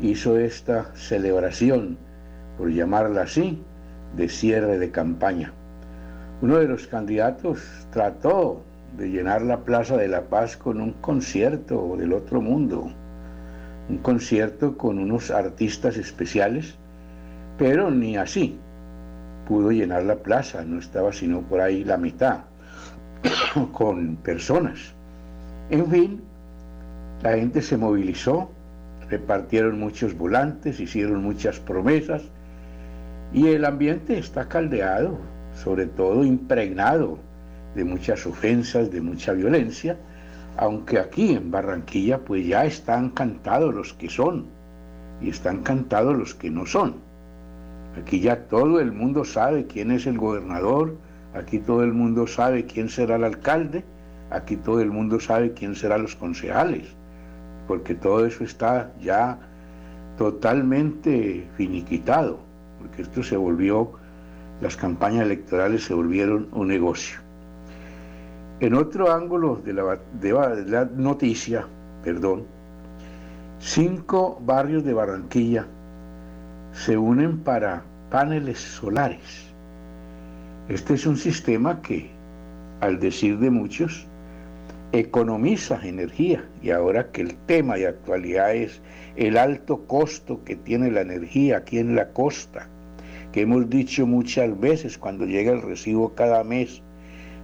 hizo 0.00 0.38
esta 0.38 0.94
celebración, 0.94 1.98
por 2.58 2.70
llamarla 2.70 3.22
así, 3.22 3.62
de 4.16 4.28
cierre 4.28 4.78
de 4.78 4.90
campaña. 4.90 5.52
Uno 6.42 6.56
de 6.56 6.68
los 6.68 6.86
candidatos 6.86 7.62
trató 7.90 8.62
de 8.96 9.10
llenar 9.10 9.42
la 9.42 9.60
Plaza 9.60 9.96
de 9.96 10.08
la 10.08 10.22
Paz 10.22 10.56
con 10.56 10.80
un 10.80 10.92
concierto 10.92 11.96
del 11.98 12.12
otro 12.12 12.40
mundo, 12.40 12.90
un 13.88 13.98
concierto 13.98 14.76
con 14.76 14.98
unos 14.98 15.30
artistas 15.30 15.96
especiales, 15.96 16.74
pero 17.58 17.90
ni 17.90 18.16
así 18.16 18.58
pudo 19.46 19.70
llenar 19.70 20.02
la 20.02 20.16
plaza, 20.16 20.64
no 20.64 20.78
estaba 20.78 21.12
sino 21.12 21.40
por 21.42 21.60
ahí 21.60 21.84
la 21.84 21.96
mitad, 21.96 22.40
con 23.72 24.16
personas. 24.16 24.92
En 25.70 25.86
fin, 25.90 26.22
la 27.22 27.34
gente 27.34 27.62
se 27.62 27.76
movilizó, 27.76 28.50
repartieron 29.10 29.78
muchos 29.78 30.16
volantes, 30.16 30.80
hicieron 30.80 31.22
muchas 31.22 31.60
promesas 31.60 32.22
y 33.32 33.48
el 33.48 33.64
ambiente 33.64 34.18
está 34.18 34.48
caldeado, 34.48 35.18
sobre 35.54 35.86
todo 35.86 36.24
impregnado 36.24 37.18
de 37.74 37.84
muchas 37.84 38.26
ofensas, 38.26 38.90
de 38.90 39.00
mucha 39.00 39.32
violencia, 39.32 39.96
aunque 40.56 40.98
aquí 40.98 41.34
en 41.34 41.50
Barranquilla 41.50 42.18
pues 42.18 42.46
ya 42.46 42.64
están 42.64 43.10
cantados 43.10 43.74
los 43.74 43.92
que 43.94 44.08
son 44.08 44.46
y 45.20 45.30
están 45.30 45.62
cantados 45.62 46.16
los 46.16 46.34
que 46.34 46.50
no 46.50 46.66
son. 46.66 46.96
Aquí 48.00 48.20
ya 48.20 48.44
todo 48.48 48.80
el 48.80 48.92
mundo 48.92 49.24
sabe 49.24 49.66
quién 49.66 49.90
es 49.90 50.06
el 50.06 50.18
gobernador, 50.18 50.96
aquí 51.34 51.58
todo 51.58 51.82
el 51.82 51.92
mundo 51.92 52.26
sabe 52.26 52.66
quién 52.66 52.88
será 52.88 53.16
el 53.16 53.24
alcalde, 53.24 53.84
aquí 54.30 54.56
todo 54.56 54.80
el 54.80 54.90
mundo 54.90 55.20
sabe 55.20 55.52
quién 55.52 55.74
serán 55.74 56.02
los 56.02 56.16
concejales 56.16 56.96
porque 57.66 57.94
todo 57.94 58.26
eso 58.26 58.44
está 58.44 58.92
ya 59.00 59.38
totalmente 60.16 61.46
finiquitado, 61.56 62.38
porque 62.78 63.02
esto 63.02 63.22
se 63.22 63.36
volvió, 63.36 63.92
las 64.60 64.76
campañas 64.76 65.26
electorales 65.26 65.84
se 65.84 65.94
volvieron 65.94 66.48
un 66.52 66.68
negocio. 66.68 67.18
En 68.60 68.74
otro 68.74 69.12
ángulo 69.12 69.60
de 69.64 69.74
la, 69.74 69.98
de 70.20 70.64
la 70.66 70.84
noticia, 70.86 71.66
perdón, 72.02 72.44
cinco 73.58 74.40
barrios 74.44 74.84
de 74.84 74.94
Barranquilla 74.94 75.66
se 76.72 76.96
unen 76.96 77.38
para 77.38 77.82
paneles 78.10 78.58
solares. 78.58 79.46
Este 80.68 80.94
es 80.94 81.06
un 81.06 81.16
sistema 81.16 81.80
que, 81.82 82.10
al 82.80 82.98
decir 82.98 83.38
de 83.38 83.50
muchos, 83.50 84.06
economiza 84.92 85.80
energía 85.82 86.44
y 86.62 86.70
ahora 86.70 87.10
que 87.10 87.22
el 87.22 87.34
tema 87.46 87.76
de 87.76 87.88
actualidad 87.88 88.54
es 88.54 88.80
el 89.16 89.36
alto 89.36 89.86
costo 89.86 90.42
que 90.44 90.56
tiene 90.56 90.90
la 90.90 91.00
energía 91.00 91.58
aquí 91.58 91.78
en 91.78 91.96
la 91.96 92.12
costa, 92.12 92.68
que 93.32 93.42
hemos 93.42 93.68
dicho 93.68 94.06
muchas 94.06 94.58
veces 94.58 94.98
cuando 94.98 95.26
llega 95.26 95.52
el 95.52 95.62
recibo 95.62 96.14
cada 96.14 96.44
mes, 96.44 96.82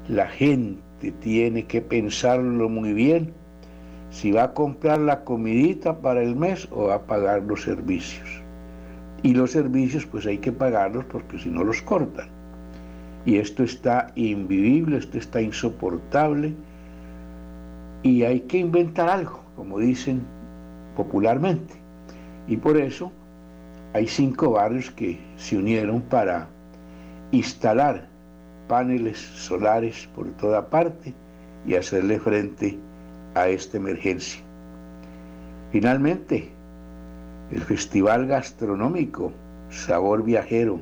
la 0.09 0.29
gente 0.29 1.13
tiene 1.21 1.65
que 1.65 1.81
pensarlo 1.81 2.69
muy 2.69 2.93
bien 2.93 3.33
si 4.11 4.31
va 4.31 4.45
a 4.45 4.55
comprar 4.55 4.99
la 5.01 5.25
comidita 5.25 5.99
para 6.01 6.23
el 6.23 6.37
mes 6.37 6.69
o 6.71 6.89
va 6.89 6.97
a 6.97 7.07
pagar 7.07 7.43
los 7.43 7.63
servicios. 7.63 8.29
Y 9.23 9.35
los 9.35 9.53
servicios 9.53 10.05
pues 10.07 10.27
hay 10.27 10.39
que 10.39 10.53
pagarlos 10.53 11.05
porque 11.07 11.39
si 11.39 11.49
no 11.49 11.65
los 11.65 11.81
cortan. 11.83 12.29
Y 13.25 13.37
esto 13.37 13.63
está 13.63 14.13
invivible, 14.17 14.99
esto 14.99 15.17
está 15.17 15.41
insoportable 15.41 16.55
y 18.03 18.25
hay 18.25 18.41
que 18.41 18.59
inventar 18.59 19.09
algo, 19.09 19.41
como 19.57 19.79
dicen 19.79 20.23
popularmente. 20.97 21.75
Y 22.49 22.57
por 22.57 22.77
eso 22.77 23.13
hay 23.95 24.07
cinco 24.07 24.53
barrios 24.53 24.91
que 24.91 25.21
se 25.37 25.57
unieron 25.57 26.03
para 26.03 26.49
instalar 27.31 28.09
paneles 28.69 29.19
solares 29.19 30.09
por 30.15 30.29
toda 30.33 30.69
parte 30.69 31.15
y 31.67 31.75
hacerle 31.75 32.19
frente 32.19 32.79
a 33.35 33.49
esta 33.49 33.77
emergencia. 33.77 34.43
Finalmente, 35.71 36.51
el 37.51 37.61
Festival 37.61 38.27
Gastronómico 38.27 39.33
Sabor 39.71 40.23
Viajero, 40.23 40.81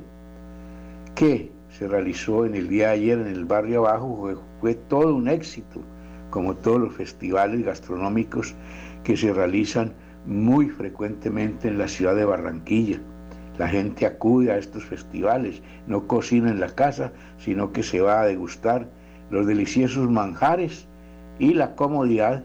que 1.15 1.51
se 1.69 1.87
realizó 1.87 2.45
en 2.45 2.55
el 2.55 2.67
día 2.67 2.87
de 2.87 2.93
ayer 2.93 3.19
en 3.19 3.27
el 3.27 3.45
barrio 3.45 3.87
abajo, 3.87 4.17
fue, 4.19 4.35
fue 4.59 4.75
todo 4.75 5.15
un 5.15 5.27
éxito 5.29 5.81
como 6.31 6.55
todos 6.55 6.81
los 6.81 6.93
festivales 6.95 7.63
gastronómicos 7.63 8.55
que 9.03 9.15
se 9.15 9.31
realizan 9.31 9.93
muy 10.25 10.69
frecuentemente 10.69 11.67
en 11.67 11.77
la 11.77 11.87
ciudad 11.87 12.15
de 12.15 12.25
Barranquilla. 12.25 12.99
La 13.59 13.67
gente 13.67 14.07
acude 14.07 14.51
a 14.51 14.57
estos 14.57 14.83
festivales, 14.83 15.61
no 15.85 16.07
cocina 16.07 16.49
en 16.49 16.59
la 16.59 16.69
casa, 16.69 17.11
sino 17.37 17.71
que 17.71 17.83
se 17.83 18.01
va 18.01 18.21
a 18.21 18.25
degustar 18.25 18.87
los 19.29 19.45
deliciosos 19.45 20.09
manjares 20.09 20.87
y 21.37 21.53
la 21.53 21.75
comodidad 21.75 22.43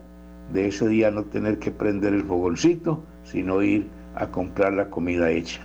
de 0.52 0.68
ese 0.68 0.88
día 0.88 1.10
no 1.10 1.24
tener 1.24 1.58
que 1.58 1.70
prender 1.70 2.12
el 2.12 2.24
fogoncito, 2.24 3.02
sino 3.24 3.62
ir 3.62 3.88
a 4.14 4.26
comprar 4.26 4.72
la 4.72 4.90
comida 4.90 5.30
hecha. 5.30 5.60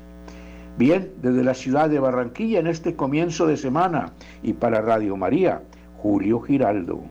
Bien, 0.77 1.11
desde 1.21 1.43
la 1.43 1.53
ciudad 1.53 1.89
de 1.89 1.99
Barranquilla 1.99 2.59
en 2.59 2.67
este 2.67 2.95
comienzo 2.95 3.45
de 3.45 3.57
semana 3.57 4.13
y 4.41 4.53
para 4.53 4.81
Radio 4.81 5.17
María, 5.17 5.61
Julio 5.97 6.41
Giraldo. 6.41 7.03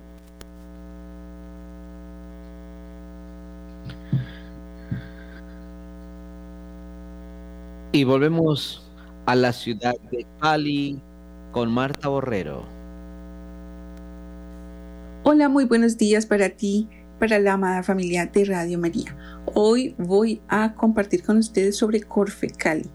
Y 7.93 8.05
volvemos 8.05 8.89
a 9.27 9.35
la 9.35 9.53
ciudad 9.53 9.97
de 10.13 10.25
Cali 10.41 11.03
con 11.51 11.73
Marta 11.73 12.07
Borrero. 12.07 12.65
Hola, 15.25 15.49
muy 15.49 15.65
buenos 15.65 15.99
días 15.99 16.25
para 16.25 16.51
ti, 16.51 16.89
para 17.19 17.41
la 17.41 17.55
amada 17.55 17.83
familia 17.83 18.27
de 18.27 18.45
Radio 18.45 18.79
María. 18.79 19.17
Hoy 19.55 19.97
voy 19.99 20.41
a 20.47 20.75
compartir 20.75 21.25
con 21.25 21.39
ustedes 21.39 21.79
sobre 21.79 22.03
Corfe 22.03 22.51
Cali. 22.51 22.89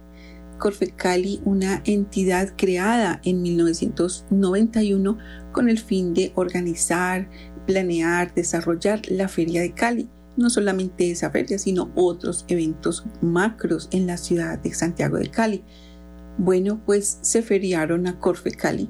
Corfe 0.60 0.92
Cali, 0.92 1.42
una 1.44 1.82
entidad 1.84 2.54
creada 2.56 3.20
en 3.26 3.42
1991 3.42 5.18
con 5.52 5.68
el 5.68 5.78
fin 5.78 6.14
de 6.14 6.32
organizar, 6.36 7.30
planear, 7.68 8.34
desarrollar 8.34 9.02
la 9.10 9.28
Feria 9.28 9.60
de 9.60 9.74
Cali 9.74 10.08
no 10.38 10.50
solamente 10.50 11.12
esa 11.12 11.32
feria, 11.32 11.58
sino 11.58 11.92
otros 11.96 12.46
eventos 12.48 13.06
macros 13.22 13.88
en 13.92 14.08
la 14.08 14.18
ciudad 14.18 14.60
de 14.60 14.74
Santiago 14.74 15.18
de 15.18 15.30
Cali. 15.30 15.64
Bueno, 16.38 16.82
pues 16.86 17.20
se 17.22 17.42
feriaron 17.42 18.08
a 18.08 18.20
Corfe 18.20 18.52
Cali. 18.52 18.90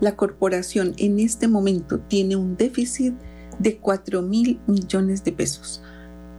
La 0.00 0.16
corporación 0.16 0.94
en 0.98 1.18
este 1.18 1.48
momento 1.48 2.00
tiene 2.00 2.36
un 2.36 2.56
déficit 2.56 3.14
de 3.58 3.78
4 3.78 4.22
mil 4.22 4.60
millones 4.66 5.24
de 5.24 5.32
pesos. 5.32 5.82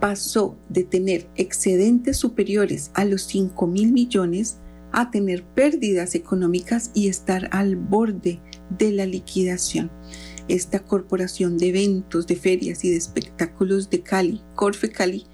Pasó 0.00 0.56
de 0.68 0.84
tener 0.84 1.28
excedentes 1.36 2.18
superiores 2.18 2.90
a 2.94 3.04
los 3.04 3.22
5 3.22 3.66
mil 3.66 3.92
millones 3.92 4.58
a 4.92 5.10
tener 5.10 5.44
pérdidas 5.44 6.14
económicas 6.14 6.90
y 6.94 7.08
estar 7.08 7.48
al 7.52 7.76
borde 7.76 8.40
de 8.78 8.92
la 8.92 9.06
liquidación 9.06 9.90
esta 10.48 10.80
corporación 10.80 11.58
de 11.58 11.68
eventos, 11.68 12.26
de 12.26 12.36
ferias 12.36 12.84
y 12.84 12.90
de 12.90 12.96
espectáculos 12.96 13.90
de 13.90 14.02
Cali, 14.02 14.42
Corfe 14.54 14.90
Cali, 14.90 15.26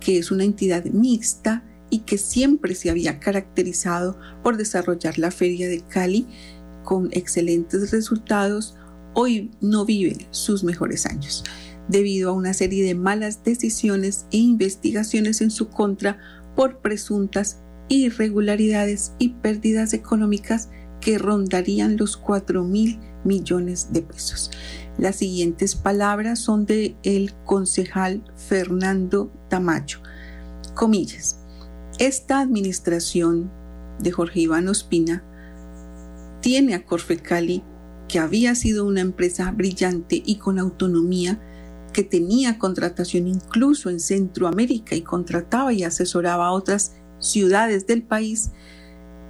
que 0.00 0.18
es 0.18 0.30
una 0.30 0.44
entidad 0.44 0.84
mixta 0.84 1.64
y 1.90 2.00
que 2.00 2.18
siempre 2.18 2.74
se 2.74 2.90
había 2.90 3.18
caracterizado 3.18 4.18
por 4.42 4.56
desarrollar 4.56 5.18
la 5.18 5.30
feria 5.30 5.68
de 5.68 5.80
Cali 5.80 6.26
con 6.84 7.08
excelentes 7.12 7.90
resultados, 7.90 8.76
hoy 9.14 9.50
no 9.60 9.84
vive 9.84 10.28
sus 10.30 10.64
mejores 10.64 11.06
años, 11.06 11.44
debido 11.88 12.30
a 12.30 12.32
una 12.32 12.54
serie 12.54 12.84
de 12.84 12.94
malas 12.94 13.44
decisiones 13.44 14.26
e 14.30 14.38
investigaciones 14.38 15.40
en 15.40 15.50
su 15.50 15.68
contra 15.68 16.18
por 16.54 16.80
presuntas 16.80 17.58
irregularidades 17.88 19.12
y 19.18 19.30
pérdidas 19.30 19.92
económicas 19.92 20.70
que 21.00 21.18
rondarían 21.18 21.96
los 21.96 22.16
4 22.16 22.62
mil 22.62 22.98
millones 23.24 23.92
de 23.92 24.02
pesos. 24.02 24.50
Las 24.98 25.16
siguientes 25.16 25.74
palabras 25.74 26.38
son 26.38 26.66
de 26.66 26.96
el 27.02 27.34
concejal 27.44 28.22
Fernando 28.36 29.32
Tamayo. 29.48 29.98
Comillas. 30.74 31.38
Esta 31.98 32.40
administración 32.40 33.50
de 33.98 34.12
Jorge 34.12 34.40
Iván 34.40 34.68
Ospina 34.68 35.22
tiene 36.40 36.74
a 36.74 36.84
Corfecali, 36.84 37.62
que 38.08 38.18
había 38.18 38.54
sido 38.54 38.86
una 38.86 39.00
empresa 39.00 39.50
brillante 39.52 40.22
y 40.24 40.36
con 40.36 40.58
autonomía, 40.58 41.38
que 41.92 42.02
tenía 42.02 42.58
contratación 42.58 43.26
incluso 43.26 43.90
en 43.90 44.00
Centroamérica 44.00 44.94
y 44.96 45.02
contrataba 45.02 45.72
y 45.72 45.84
asesoraba 45.84 46.46
a 46.46 46.52
otras 46.52 46.94
ciudades 47.18 47.86
del 47.86 48.02
país, 48.02 48.50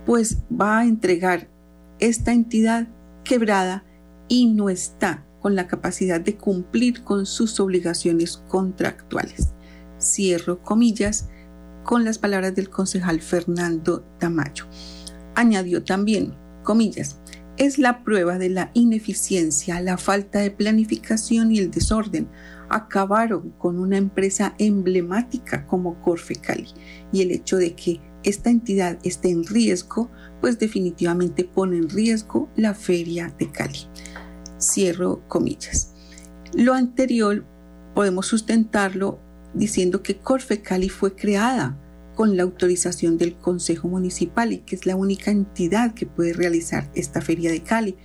pues 0.06 0.38
va 0.50 0.78
a 0.78 0.86
entregar 0.86 1.48
esta 1.98 2.32
entidad 2.32 2.88
quebrada 3.30 3.84
y 4.26 4.46
no 4.46 4.70
está 4.70 5.24
con 5.40 5.54
la 5.54 5.68
capacidad 5.68 6.20
de 6.20 6.36
cumplir 6.36 7.04
con 7.04 7.26
sus 7.26 7.60
obligaciones 7.60 8.38
contractuales. 8.48 9.54
Cierro 10.00 10.60
comillas 10.64 11.28
con 11.84 12.04
las 12.04 12.18
palabras 12.18 12.56
del 12.56 12.70
concejal 12.70 13.20
Fernando 13.20 14.00
Tamayo. 14.18 14.66
Añadió 15.36 15.84
también, 15.84 16.34
comillas, 16.64 17.20
es 17.56 17.78
la 17.78 18.02
prueba 18.02 18.36
de 18.36 18.48
la 18.48 18.72
ineficiencia, 18.74 19.80
la 19.80 19.96
falta 19.96 20.40
de 20.40 20.50
planificación 20.50 21.52
y 21.52 21.60
el 21.60 21.70
desorden. 21.70 22.28
Acabaron 22.68 23.50
con 23.58 23.78
una 23.78 23.96
empresa 23.96 24.56
emblemática 24.58 25.68
como 25.68 26.02
Corfecali 26.02 26.66
y 27.12 27.22
el 27.22 27.30
hecho 27.30 27.58
de 27.58 27.76
que 27.76 28.00
esta 28.22 28.50
entidad 28.50 28.98
esté 29.02 29.30
en 29.30 29.44
riesgo, 29.44 30.10
pues 30.40 30.58
definitivamente 30.58 31.44
pone 31.44 31.76
en 31.76 31.88
riesgo 31.88 32.48
la 32.56 32.74
feria 32.74 33.34
de 33.38 33.50
Cali. 33.50 33.86
Cierro 34.60 35.26
comillas. 35.28 35.92
Lo 36.54 36.74
anterior 36.74 37.44
podemos 37.94 38.26
sustentarlo 38.26 39.18
diciendo 39.54 40.02
que 40.02 40.18
Corfe 40.18 40.62
Cali 40.62 40.88
fue 40.88 41.14
creada 41.14 41.76
con 42.14 42.36
la 42.36 42.42
autorización 42.42 43.16
del 43.16 43.34
Consejo 43.36 43.88
Municipal 43.88 44.52
y 44.52 44.58
que 44.58 44.76
es 44.76 44.86
la 44.86 44.96
única 44.96 45.30
entidad 45.30 45.94
que 45.94 46.06
puede 46.06 46.32
realizar 46.32 46.90
esta 46.94 47.20
feria 47.20 47.50
de 47.50 47.62
Cali, 47.62 47.96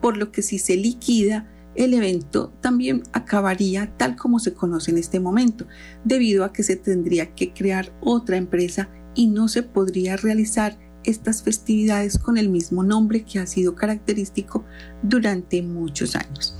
por 0.00 0.16
lo 0.16 0.32
que 0.32 0.42
si 0.42 0.58
se 0.58 0.76
liquida, 0.76 1.50
el 1.74 1.94
evento 1.94 2.52
también 2.60 3.02
acabaría 3.12 3.96
tal 3.96 4.16
como 4.16 4.38
se 4.38 4.54
conoce 4.54 4.90
en 4.90 4.98
este 4.98 5.20
momento, 5.20 5.66
debido 6.04 6.44
a 6.44 6.52
que 6.52 6.62
se 6.62 6.76
tendría 6.76 7.34
que 7.34 7.52
crear 7.52 7.92
otra 8.00 8.36
empresa 8.36 8.88
y 9.18 9.26
no 9.26 9.48
se 9.48 9.64
podría 9.64 10.16
realizar 10.16 10.78
estas 11.02 11.42
festividades 11.42 12.18
con 12.18 12.38
el 12.38 12.48
mismo 12.48 12.84
nombre 12.84 13.24
que 13.24 13.40
ha 13.40 13.48
sido 13.48 13.74
característico 13.74 14.64
durante 15.02 15.60
muchos 15.60 16.14
años. 16.14 16.56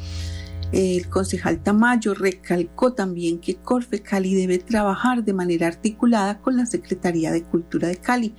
El 0.72 1.08
concejal 1.08 1.62
Tamayo 1.62 2.14
recalcó 2.14 2.94
también 2.94 3.38
que 3.38 3.54
Corfe 3.54 4.02
Cali 4.02 4.34
debe 4.34 4.58
trabajar 4.58 5.24
de 5.24 5.34
manera 5.34 5.68
articulada 5.68 6.40
con 6.40 6.56
la 6.56 6.66
Secretaría 6.66 7.30
de 7.30 7.44
Cultura 7.44 7.86
de 7.86 7.96
Cali, 7.96 8.34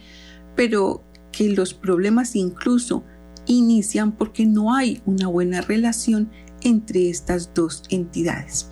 pero 0.53 1.01
que 1.31 1.47
los 1.51 1.73
problemas 1.73 2.35
incluso 2.35 3.05
inician 3.45 4.11
porque 4.11 4.45
no 4.45 4.75
hay 4.75 5.01
una 5.05 5.27
buena 5.27 5.61
relación 5.61 6.29
entre 6.59 7.09
estas 7.09 7.53
dos 7.53 7.83
entidades. 7.89 8.67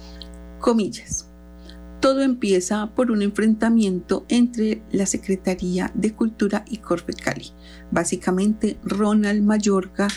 Comillas. 0.60 1.27
Todo 2.00 2.22
empieza 2.22 2.94
por 2.94 3.10
un 3.10 3.24
enfrentamiento 3.24 4.26
entre 4.30 4.84
la 4.92 5.08
Secretaría 5.08 5.92
de 5.96 6.14
Cultura 6.14 6.64
y 6.70 6.78
Corfe 6.78 7.14
Cali. 7.14 7.52
Básicamente, 7.90 8.78
Ronald 8.84 9.44
Mayorga, 9.44 10.08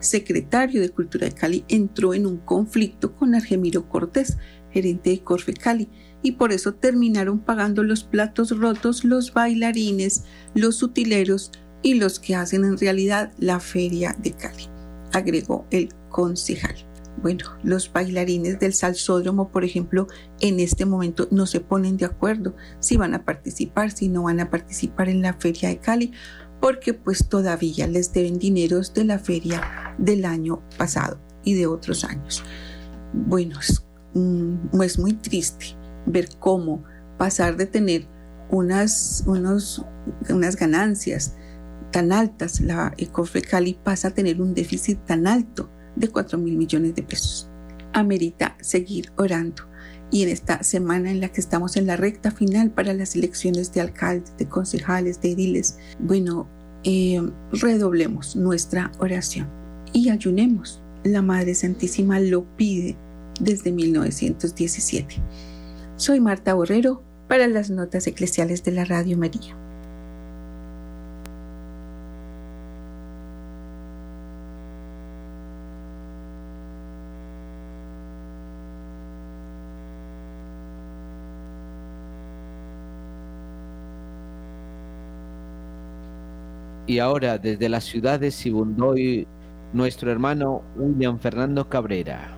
secretario 0.00 0.82
de 0.82 0.90
Cultura 0.90 1.26
de 1.26 1.34
Cali, 1.34 1.64
entró 1.68 2.12
en 2.12 2.26
un 2.26 2.36
conflicto 2.38 3.16
con 3.16 3.34
Argemiro 3.34 3.88
Cortés, 3.88 4.36
gerente 4.70 5.10
de 5.10 5.22
Corfe 5.22 5.54
Cali, 5.54 5.88
y 6.22 6.32
por 6.32 6.52
eso 6.52 6.74
terminaron 6.74 7.40
pagando 7.40 7.82
los 7.82 8.04
platos 8.04 8.56
rotos 8.58 9.04
los 9.04 9.32
bailarines, 9.32 10.24
los 10.54 10.82
utileros 10.82 11.52
y 11.82 11.94
los 11.94 12.20
que 12.20 12.34
hacen 12.34 12.64
en 12.64 12.76
realidad 12.76 13.32
la 13.38 13.60
feria 13.60 14.14
de 14.22 14.32
Cali, 14.32 14.68
agregó 15.12 15.66
el 15.70 15.88
concejal. 16.10 16.89
Bueno, 17.22 17.44
los 17.62 17.92
bailarines 17.92 18.58
del 18.58 18.72
salsódromo, 18.72 19.50
por 19.50 19.64
ejemplo, 19.64 20.06
en 20.40 20.60
este 20.60 20.86
momento 20.86 21.28
no 21.30 21.46
se 21.46 21.60
ponen 21.60 21.96
de 21.96 22.06
acuerdo 22.06 22.54
si 22.78 22.96
van 22.96 23.14
a 23.14 23.24
participar, 23.24 23.90
si 23.90 24.08
no 24.08 24.22
van 24.22 24.40
a 24.40 24.50
participar 24.50 25.08
en 25.08 25.22
la 25.22 25.34
feria 25.34 25.68
de 25.68 25.78
Cali, 25.78 26.12
porque 26.60 26.94
pues 26.94 27.28
todavía 27.28 27.86
les 27.86 28.12
deben 28.12 28.38
dineros 28.38 28.94
de 28.94 29.04
la 29.04 29.18
feria 29.18 29.94
del 29.98 30.24
año 30.24 30.62
pasado 30.78 31.18
y 31.44 31.54
de 31.54 31.66
otros 31.66 32.04
años. 32.04 32.42
Bueno, 33.12 33.58
es, 33.60 33.84
mm, 34.14 34.80
es 34.82 34.98
muy 34.98 35.14
triste 35.14 35.76
ver 36.06 36.28
cómo 36.38 36.84
pasar 37.18 37.56
de 37.56 37.66
tener 37.66 38.06
unas, 38.50 39.24
unas 39.26 40.56
ganancias 40.56 41.34
tan 41.90 42.12
altas, 42.12 42.60
la 42.60 42.94
Ecofre 42.96 43.42
Cali 43.42 43.78
pasa 43.82 44.08
a 44.08 44.10
tener 44.12 44.40
un 44.40 44.54
déficit 44.54 45.04
tan 45.04 45.26
alto 45.26 45.70
de 45.96 46.08
4 46.08 46.38
mil 46.38 46.56
millones 46.56 46.94
de 46.94 47.02
pesos. 47.02 47.48
Amerita 47.92 48.56
seguir 48.60 49.12
orando. 49.16 49.64
Y 50.12 50.24
en 50.24 50.28
esta 50.28 50.62
semana 50.62 51.10
en 51.10 51.20
la 51.20 51.28
que 51.28 51.40
estamos 51.40 51.76
en 51.76 51.86
la 51.86 51.96
recta 51.96 52.30
final 52.30 52.70
para 52.70 52.92
las 52.94 53.14
elecciones 53.14 53.72
de 53.72 53.80
alcaldes, 53.80 54.36
de 54.38 54.48
concejales, 54.48 55.20
de 55.20 55.32
ediles, 55.32 55.78
bueno, 56.00 56.48
eh, 56.82 57.20
redoblemos 57.52 58.34
nuestra 58.34 58.90
oración 58.98 59.48
y 59.92 60.08
ayunemos. 60.08 60.82
La 61.04 61.22
Madre 61.22 61.54
Santísima 61.54 62.18
lo 62.20 62.44
pide 62.56 62.96
desde 63.40 63.72
1917. 63.72 65.16
Soy 65.96 66.20
Marta 66.20 66.54
Borrero 66.54 67.02
para 67.28 67.46
las 67.46 67.70
notas 67.70 68.06
eclesiales 68.06 68.64
de 68.64 68.72
la 68.72 68.84
Radio 68.84 69.16
María. 69.16 69.56
Y 86.90 86.98
ahora 86.98 87.38
desde 87.38 87.68
la 87.68 87.80
ciudad 87.80 88.18
de 88.18 88.32
Sibundoy, 88.32 89.24
nuestro 89.72 90.10
hermano 90.10 90.62
William 90.74 91.20
Fernando 91.20 91.68
Cabrera. 91.68 92.32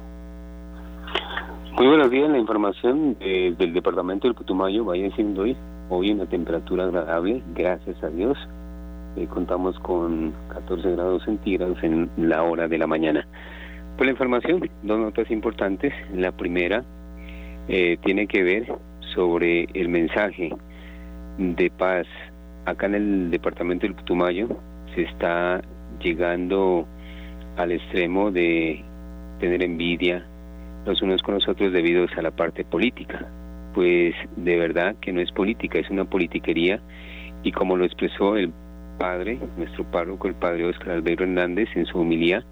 Muy 1.72 1.86
buenos 1.86 2.10
días, 2.10 2.28
la 2.28 2.36
información 2.36 3.16
del 3.18 3.72
departamento 3.72 4.28
del 4.28 4.34
Putumayo, 4.34 4.84
Valle 4.84 5.04
de 5.04 5.16
Sibundoy, 5.16 5.56
hoy 5.88 6.12
una 6.12 6.26
temperatura 6.26 6.84
agradable, 6.84 7.42
gracias 7.54 7.96
a 8.04 8.08
Dios, 8.08 8.36
eh, 9.16 9.26
contamos 9.26 9.78
con 9.78 10.34
14 10.52 10.96
grados 10.96 11.24
centígrados 11.24 11.82
en 11.82 12.10
la 12.18 12.42
hora 12.42 12.68
de 12.68 12.76
la 12.76 12.86
mañana. 12.86 13.26
Pues 13.96 14.04
la 14.04 14.10
información, 14.10 14.68
dos 14.82 14.98
notas 14.98 15.30
importantes. 15.30 15.94
La 16.14 16.30
primera 16.30 16.84
eh, 17.68 17.96
tiene 18.04 18.26
que 18.26 18.42
ver 18.42 18.70
sobre 19.14 19.66
el 19.72 19.88
mensaje 19.88 20.54
de 21.38 21.70
paz. 21.70 22.06
Acá 22.64 22.87
en 22.87 22.94
el 22.94 23.31
departamento 23.31 23.87
del 23.87 23.94
Putumayo 23.96 24.48
se 24.94 25.03
está 25.03 25.62
llegando 26.01 26.87
al 27.57 27.72
extremo 27.72 28.31
de 28.31 28.85
tener 29.40 29.62
envidia 29.62 30.25
los 30.87 31.03
unos 31.03 31.22
con 31.22 31.35
los 31.35 31.48
otros 31.48 31.72
debido 31.72 32.07
a 32.16 32.22
la 32.22 32.31
parte 32.31 32.64
política. 32.64 33.27
Pues 33.75 34.14
de 34.37 34.57
verdad 34.57 34.96
que 35.01 35.12
no 35.12 35.20
es 35.20 35.33
política, 35.33 35.79
es 35.79 35.90
una 35.90 36.05
politiquería 36.05 36.81
y 37.42 37.53
como 37.53 37.77
lo 37.77 37.85
expresó 37.85 38.37
el 38.37 38.53
padre, 38.98 39.38
nuestro 39.57 39.85
párroco, 39.90 40.29
el 40.29 40.35
padre 40.35 40.66
Oscar 40.66 40.90
Albeiro 40.90 41.25
Hernández 41.25 41.68
en 41.75 41.87
su 41.87 41.98
homilía, 41.98 42.44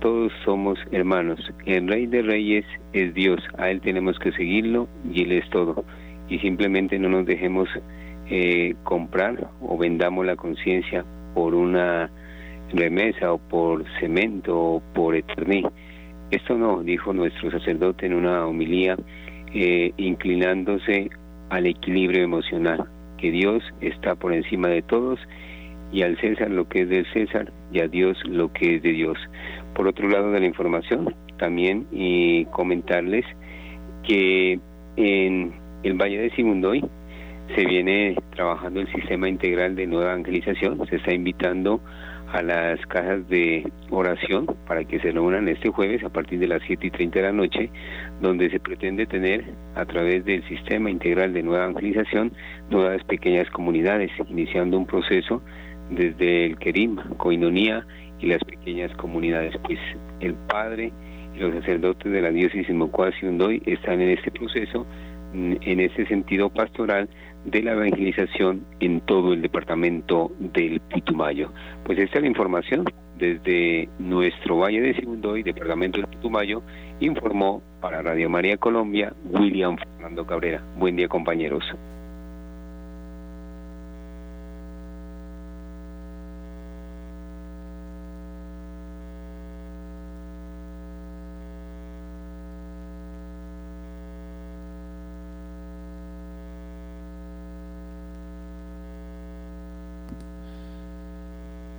todos 0.00 0.32
somos 0.44 0.78
hermanos. 0.92 1.40
El 1.66 1.88
rey 1.88 2.06
de 2.06 2.22
reyes 2.22 2.64
es 2.92 3.12
Dios, 3.14 3.40
a 3.56 3.70
él 3.70 3.80
tenemos 3.80 4.16
que 4.20 4.30
seguirlo 4.32 4.88
y 5.12 5.24
él 5.24 5.32
es 5.32 5.50
todo. 5.50 5.84
Y 6.28 6.38
simplemente 6.38 6.98
no 6.98 7.08
nos 7.08 7.26
dejemos 7.26 7.68
eh, 8.30 8.74
comprar 8.84 9.50
o 9.60 9.76
vendamos 9.76 10.26
la 10.26 10.36
conciencia 10.36 11.04
por 11.34 11.54
una 11.54 12.10
remesa 12.72 13.32
o 13.32 13.38
por 13.38 13.84
cemento 14.00 14.58
o 14.58 14.82
por 14.94 15.16
eterní. 15.16 15.64
Esto 16.30 16.58
no, 16.58 16.82
dijo 16.82 17.12
nuestro 17.12 17.50
sacerdote 17.50 18.06
en 18.06 18.14
una 18.14 18.46
homilía, 18.46 18.96
eh, 19.54 19.92
inclinándose 19.96 21.10
al 21.48 21.66
equilibrio 21.66 22.22
emocional, 22.22 22.86
que 23.16 23.30
Dios 23.30 23.62
está 23.80 24.14
por 24.14 24.34
encima 24.34 24.68
de 24.68 24.82
todos 24.82 25.18
y 25.90 26.02
al 26.02 26.18
César 26.20 26.50
lo 26.50 26.68
que 26.68 26.82
es 26.82 26.88
del 26.90 27.06
César 27.12 27.50
y 27.72 27.80
a 27.80 27.88
Dios 27.88 28.18
lo 28.26 28.52
que 28.52 28.76
es 28.76 28.82
de 28.82 28.92
Dios. 28.92 29.18
Por 29.74 29.88
otro 29.88 30.08
lado 30.08 30.30
de 30.32 30.40
la 30.40 30.46
información, 30.46 31.14
también 31.38 31.86
y 31.92 32.44
comentarles 32.46 33.24
que 34.02 34.60
en 34.96 35.54
el 35.82 35.94
Valle 35.94 36.18
de 36.18 36.30
Simundoy 36.30 36.84
se 37.54 37.64
viene 37.64 38.16
trabajando 38.34 38.80
el 38.80 38.92
sistema 38.92 39.28
integral 39.28 39.74
de 39.74 39.86
nueva 39.86 40.12
evangelización, 40.12 40.86
se 40.88 40.96
está 40.96 41.12
invitando 41.12 41.80
a 42.32 42.42
las 42.42 42.80
cajas 42.86 43.26
de 43.28 43.70
oración 43.90 44.46
para 44.66 44.84
que 44.84 45.00
se 45.00 45.12
reúnan 45.12 45.48
este 45.48 45.70
jueves 45.70 46.04
a 46.04 46.10
partir 46.10 46.38
de 46.38 46.46
las 46.46 46.62
7 46.66 46.86
y 46.86 46.90
30 46.90 47.18
de 47.18 47.24
la 47.24 47.32
noche, 47.32 47.70
donde 48.20 48.50
se 48.50 48.60
pretende 48.60 49.06
tener 49.06 49.44
a 49.74 49.86
través 49.86 50.24
del 50.24 50.46
sistema 50.46 50.90
integral 50.90 51.32
de 51.32 51.42
nueva 51.42 51.64
evangelización 51.64 52.32
nuevas 52.70 53.02
pequeñas 53.04 53.48
comunidades, 53.50 54.10
iniciando 54.28 54.76
un 54.76 54.86
proceso 54.86 55.42
desde 55.90 56.46
el 56.46 56.58
Kerim, 56.58 56.96
Coinonía 57.16 57.86
y 58.20 58.26
las 58.26 58.44
pequeñas 58.44 58.94
comunidades. 58.96 59.56
Pues 59.64 59.78
el 60.20 60.34
padre 60.34 60.92
y 61.34 61.38
los 61.38 61.54
sacerdotes 61.54 62.12
de 62.12 62.20
la 62.20 62.30
diócesis 62.30 62.74
Mocoa 62.74 63.10
y 63.22 63.26
Undoy 63.26 63.62
están 63.64 64.02
en 64.02 64.10
este 64.10 64.30
proceso, 64.30 64.86
en 65.34 65.80
este 65.80 66.06
sentido 66.06 66.50
pastoral, 66.50 67.08
de 67.44 67.62
la 67.62 67.72
evangelización 67.72 68.64
en 68.80 69.00
todo 69.00 69.32
el 69.32 69.42
departamento 69.42 70.32
del 70.38 70.80
Putumayo. 70.80 71.52
Pues 71.84 71.98
esta 71.98 72.18
es 72.18 72.22
la 72.22 72.28
información 72.28 72.84
desde 73.18 73.88
nuestro 73.98 74.58
Valle 74.58 74.80
de 74.80 74.94
Segundo 74.94 75.36
y 75.36 75.42
departamento 75.42 75.98
del 75.98 76.08
Putumayo, 76.08 76.62
informó 77.00 77.62
para 77.80 78.02
Radio 78.02 78.28
María 78.28 78.56
Colombia 78.56 79.12
William 79.30 79.76
Fernando 79.76 80.26
Cabrera. 80.26 80.62
Buen 80.76 80.96
día 80.96 81.08
compañeros. 81.08 81.64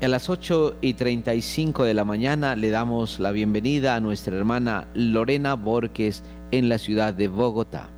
A 0.01 0.07
las 0.07 0.29
8 0.29 0.77
y 0.79 0.93
35 0.93 1.83
de 1.83 1.93
la 1.93 2.05
mañana 2.05 2.55
le 2.55 2.69
damos 2.69 3.19
la 3.19 3.31
bienvenida 3.31 3.95
a 3.95 3.99
nuestra 3.99 4.37
hermana 4.37 4.87
Lorena 4.93 5.55
Borges 5.55 6.23
en 6.51 6.69
la 6.69 6.77
ciudad 6.77 7.13
de 7.13 7.27
Bogotá. 7.27 7.89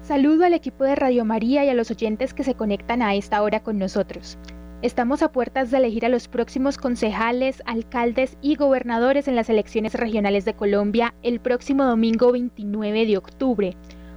Saludo 0.00 0.46
al 0.46 0.54
equipo 0.54 0.84
de 0.84 0.94
Radio 0.94 1.26
María 1.26 1.66
y 1.66 1.68
a 1.68 1.74
los 1.74 1.90
oyentes 1.90 2.32
que 2.32 2.44
se 2.44 2.54
conectan 2.54 3.02
a 3.02 3.14
esta 3.14 3.42
hora 3.42 3.62
con 3.62 3.78
nosotros. 3.78 4.38
Estamos 4.80 5.22
a 5.22 5.32
puertas 5.32 5.70
de 5.70 5.76
elegir 5.76 6.06
a 6.06 6.08
los 6.08 6.28
próximos 6.28 6.78
concejales, 6.78 7.62
alcaldes 7.66 8.38
y 8.40 8.54
gobernadores 8.54 9.28
en 9.28 9.36
las 9.36 9.50
elecciones 9.50 9.92
regionales 9.92 10.46
de 10.46 10.54
Colombia 10.54 11.14
el 11.22 11.40
próximo 11.40 11.84
domingo 11.84 12.32
29 12.32 13.04
de 13.04 13.18
octubre. 13.18 13.76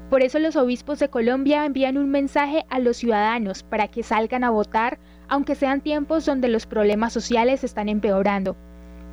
Por 0.10 0.22
eso 0.22 0.40
los 0.40 0.56
obispos 0.56 1.00
de 1.00 1.10
Colombia 1.10 1.66
envían 1.66 1.98
un 1.98 2.10
mensaje 2.10 2.66
a 2.70 2.80
los 2.80 2.96
ciudadanos 2.96 3.64
para 3.64 3.90
que 3.90 4.04
salgan 4.04 4.46
a 4.46 4.50
votar 4.50 4.98
aunque 5.32 5.56
sean 5.56 5.80
tiempos 5.80 6.26
donde 6.26 6.50
los 6.50 6.66
problemas 6.66 7.14
sociales 7.14 7.64
están 7.64 7.88
empeorando. 7.88 8.58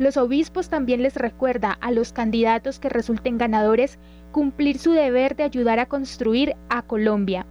Los 0.01 0.17
obispos 0.17 0.69
también 0.69 1.01
les 1.01 1.15
recuerda 1.15 1.79
a 1.81 1.93
los 1.93 2.13
candidatos 2.13 2.81
que 2.81 2.89
resulten 2.89 3.39
ganadores 3.39 4.01
cumplir 4.33 4.79
su 4.79 4.91
deber 4.93 5.37
de 5.37 5.45
ayudar 5.45 5.79
a 5.79 5.87
construir 5.87 6.57
a 6.71 6.83
Colombia. 6.83 7.47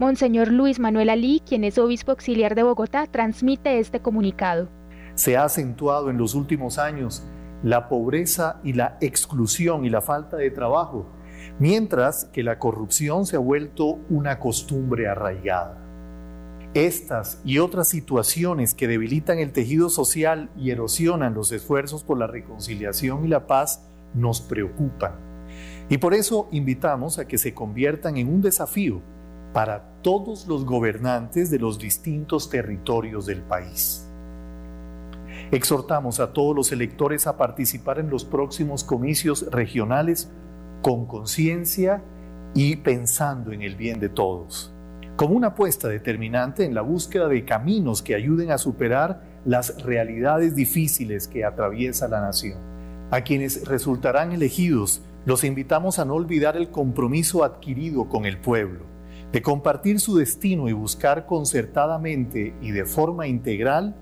Monseñor 0.00 0.48
Luis 0.48 0.80
Manuel 0.80 1.10
Alí, 1.10 1.42
quien 1.46 1.62
es 1.62 1.78
obispo 1.78 2.10
auxiliar 2.10 2.56
de 2.56 2.64
Bogotá, 2.64 3.06
transmite 3.06 3.78
este 3.78 4.00
comunicado. 4.00 4.68
Se 5.14 5.36
ha 5.36 5.44
acentuado 5.44 6.10
en 6.10 6.18
los 6.18 6.34
últimos 6.34 6.78
años 6.78 7.22
la 7.62 7.88
pobreza 7.88 8.60
y 8.64 8.72
la 8.72 8.96
exclusión 9.00 9.84
y 9.84 9.90
la 9.90 10.00
falta 10.00 10.36
de 10.36 10.50
trabajo, 10.50 11.06
mientras 11.60 12.24
que 12.32 12.42
la 12.42 12.58
corrupción 12.58 13.26
se 13.26 13.36
ha 13.36 13.38
vuelto 13.38 14.00
una 14.10 14.40
costumbre 14.40 15.06
arraigada. 15.06 15.81
Estas 16.74 17.38
y 17.44 17.58
otras 17.58 17.88
situaciones 17.88 18.72
que 18.72 18.88
debilitan 18.88 19.38
el 19.38 19.52
tejido 19.52 19.90
social 19.90 20.48
y 20.56 20.70
erosionan 20.70 21.34
los 21.34 21.52
esfuerzos 21.52 22.02
por 22.02 22.16
la 22.16 22.26
reconciliación 22.26 23.26
y 23.26 23.28
la 23.28 23.46
paz 23.46 23.86
nos 24.14 24.40
preocupan. 24.40 25.12
Y 25.90 25.98
por 25.98 26.14
eso 26.14 26.48
invitamos 26.50 27.18
a 27.18 27.26
que 27.28 27.36
se 27.36 27.52
conviertan 27.52 28.16
en 28.16 28.32
un 28.32 28.40
desafío 28.40 29.02
para 29.52 30.00
todos 30.00 30.46
los 30.46 30.64
gobernantes 30.64 31.50
de 31.50 31.58
los 31.58 31.78
distintos 31.78 32.48
territorios 32.48 33.26
del 33.26 33.42
país. 33.42 34.08
Exhortamos 35.50 36.20
a 36.20 36.32
todos 36.32 36.56
los 36.56 36.72
electores 36.72 37.26
a 37.26 37.36
participar 37.36 37.98
en 37.98 38.08
los 38.08 38.24
próximos 38.24 38.82
comicios 38.82 39.46
regionales 39.50 40.30
con 40.80 41.04
conciencia 41.04 42.02
y 42.54 42.76
pensando 42.76 43.52
en 43.52 43.60
el 43.60 43.76
bien 43.76 44.00
de 44.00 44.08
todos 44.08 44.71
como 45.22 45.36
una 45.36 45.46
apuesta 45.46 45.86
determinante 45.86 46.64
en 46.64 46.74
la 46.74 46.80
búsqueda 46.80 47.28
de 47.28 47.44
caminos 47.44 48.02
que 48.02 48.16
ayuden 48.16 48.50
a 48.50 48.58
superar 48.58 49.22
las 49.44 49.80
realidades 49.84 50.56
difíciles 50.56 51.28
que 51.28 51.44
atraviesa 51.44 52.08
la 52.08 52.20
nación. 52.20 52.58
A 53.12 53.20
quienes 53.20 53.68
resultarán 53.68 54.32
elegidos, 54.32 55.00
los 55.24 55.44
invitamos 55.44 56.00
a 56.00 56.04
no 56.04 56.14
olvidar 56.14 56.56
el 56.56 56.70
compromiso 56.70 57.44
adquirido 57.44 58.08
con 58.08 58.26
el 58.26 58.38
pueblo, 58.38 58.80
de 59.30 59.40
compartir 59.42 60.00
su 60.00 60.16
destino 60.16 60.68
y 60.68 60.72
buscar 60.72 61.24
concertadamente 61.24 62.56
y 62.60 62.72
de 62.72 62.84
forma 62.84 63.28
integral 63.28 63.94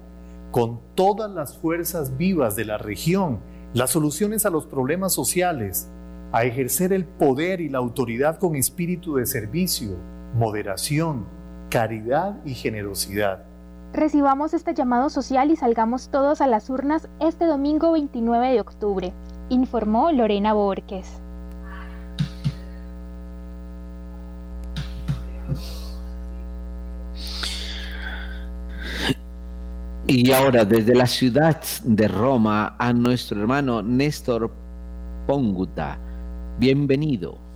con 0.51 0.81
todas 0.95 1.31
las 1.31 1.59
fuerzas 1.59 2.17
vivas 2.17 2.57
de 2.57 2.65
la 2.65 2.79
región 2.79 3.41
las 3.75 3.91
soluciones 3.91 4.47
a 4.47 4.51
los 4.51 4.65
problemas 4.65 5.13
sociales, 5.13 5.91
a 6.33 6.45
ejercer 6.45 6.95
el 6.95 7.05
poder 7.05 7.61
y 7.61 7.69
la 7.69 7.77
autoridad 7.77 8.39
con 8.39 8.57
espíritu 8.57 9.17
de 9.17 9.27
servicio, 9.27 9.99
moderación, 10.35 11.27
caridad 11.71 12.37
y 12.45 12.55
generosidad. 12.55 13.45
Recibamos 13.93 14.55
este 14.55 14.73
llamado 14.73 15.11
social 15.11 15.51
y 15.51 15.57
salgamos 15.57 16.11
todos 16.11 16.41
a 16.41 16.47
las 16.47 16.71
urnas 16.71 17.09
este 17.19 17.45
domingo 17.47 17.93
29 17.93 18.53
de 18.53 18.61
octubre, 18.61 19.13
informó 19.49 20.13
Lorena 20.13 20.53
Borges. 20.53 21.21
Y 30.07 30.33
ahora 30.33 30.65
desde 30.65 30.95
la 30.95 31.07
ciudad 31.07 31.61
de 31.85 32.09
Roma 32.09 32.75
a 32.79 32.93
nuestro 32.93 33.41
hermano 33.41 33.83
Néstor 33.83 34.51
Ponguta. 35.27 35.99
Bienvenido. 36.59 37.50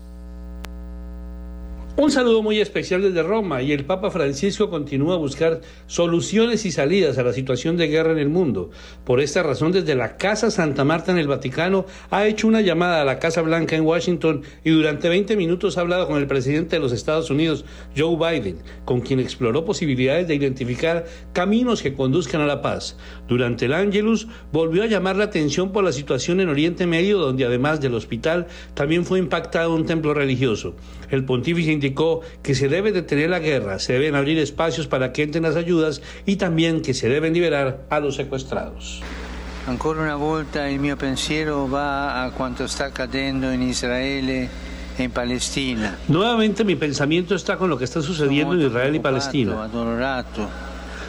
Un 1.97 2.11
saludo 2.11 2.43
muy 2.43 2.59
especial 2.59 3.03
desde 3.03 3.23
Roma 3.23 3.63
y 3.63 3.71
el 3.71 3.85
Papa 3.85 4.11
Francisco 4.11 4.69
continúa 4.69 5.15
a 5.15 5.19
buscar 5.19 5.61
soluciones 5.87 6.67
y 6.67 6.73
salidas 6.73 7.19
a 7.19 7.23
la 7.23 7.33
situación 7.33 7.77
de 7.77 7.87
guerra 7.87 8.11
en 8.11 8.19
el 8.19 8.29
mundo. 8.29 8.71
Por 9.05 9.21
esta 9.21 9.45
razón, 9.45 9.71
desde 9.71 9.95
la 9.95 10.17
Casa 10.17 10.51
Santa 10.51 10.83
Marta 10.83 11.13
en 11.13 11.19
el 11.19 11.29
Vaticano 11.29 11.87
ha 12.11 12.27
hecho 12.27 12.49
una 12.49 12.63
llamada 12.63 13.01
a 13.01 13.05
la 13.05 13.21
Casa 13.21 13.43
Blanca 13.43 13.77
en 13.77 13.87
Washington 13.87 14.43
y 14.65 14.71
durante 14.71 15.09
20 15.09 15.37
minutos 15.37 15.79
ha 15.79 15.83
hablado 15.83 16.09
con 16.09 16.17
el 16.17 16.27
presidente 16.27 16.75
de 16.75 16.81
los 16.81 16.91
Estados 16.91 17.31
Unidos, 17.31 17.65
Joe 17.97 18.17
Biden, 18.17 18.59
con 18.85 19.01
quien 19.01 19.21
exploró 19.21 19.65
posibilidades 19.65 20.27
de 20.27 20.35
identificar 20.35 21.05
caminos 21.33 21.81
que 21.81 21.95
conduzcan 21.95 22.41
a 22.41 22.47
la 22.47 22.61
paz. 22.61 22.97
Durante 23.29 23.67
el 23.67 23.73
Angelus 23.73 24.27
volvió 24.51 24.83
a 24.83 24.89
llamar 24.89 25.15
la 25.15 25.25
atención 25.25 25.71
por 25.71 25.85
la 25.85 25.93
situación 25.93 26.41
en 26.41 26.49
Oriente 26.49 26.89
Medio, 26.89 27.19
donde 27.19 27.45
además 27.45 27.81
del 27.81 27.95
hospital 27.95 28.49
también 28.75 29.05
fue 29.05 29.21
impactado 29.21 29.73
un 29.73 29.87
templo 29.87 30.13
religioso. 30.13 30.75
El 31.11 31.25
pontífice 31.25 31.73
indicó 31.73 32.21
que 32.43 32.55
se 32.55 32.69
debe 32.69 32.93
detener 32.93 33.31
la 33.31 33.39
guerra, 33.39 33.79
se 33.79 33.95
deben 33.95 34.15
abrir 34.15 34.39
espacios 34.39 34.87
para 34.87 35.13
que 35.13 35.23
entren 35.23 35.45
las 35.45 35.57
ayudas 35.57 36.03
y 36.27 36.37
también 36.37 36.83
que 36.83 36.95
se 36.95 37.09
deben 37.09 37.33
liberar 37.33 37.85
a 37.91 38.01
los 38.01 38.17
secuestrados. 38.17 39.03
Ancora 39.67 40.03
una 40.03 40.17
volta 40.17 40.69
il 40.69 40.79
mio 40.79 40.97
pensiero 40.97 41.67
va 41.69 42.25
a 42.25 42.31
quanto 42.33 42.67
sta 42.69 42.87
accadendo 42.87 43.51
in 43.51 43.63
Israele 43.63 44.49
e 44.99 45.03
in 45.03 45.11
Palestina. 45.11 45.97
Nuevamente 46.09 46.65
mi 46.65 46.77
pensamiento 46.77 47.35
está 47.35 47.57
con 47.57 47.71
lo 47.71 47.79
que 47.79 47.85
está 47.85 48.03
sucediendo 48.03 48.55
en 48.55 48.67
Israel 48.67 48.95
y 48.95 49.01
Palestina. 49.01 49.71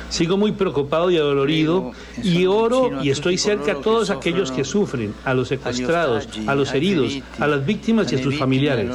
Sigo 0.10 0.38
muy 0.38 0.52
preocupado 0.52 1.12
y 1.12 1.18
adolorido 1.18 1.92
y 2.24 2.46
oro 2.46 3.04
y 3.04 3.10
estoy 3.10 3.38
cerca 3.38 3.74
a 3.74 3.76
todos 3.76 4.10
aquellos 4.10 4.52
que 4.52 4.64
sufren, 4.64 5.14
a 5.26 5.34
los 5.34 5.50
secuestrados, 5.50 6.28
a 6.48 6.56
los 6.56 6.74
heridos, 6.74 7.20
a 7.40 7.48
las 7.48 7.66
víctimas 7.66 8.12
y 8.12 8.16
a 8.16 8.24
sus 8.24 8.38
familiares. 8.38 8.90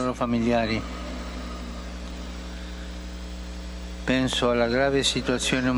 Pienso 4.07 4.53
en 4.53 4.59
la 4.59 4.67
grave 4.67 5.05
situación 5.05 5.69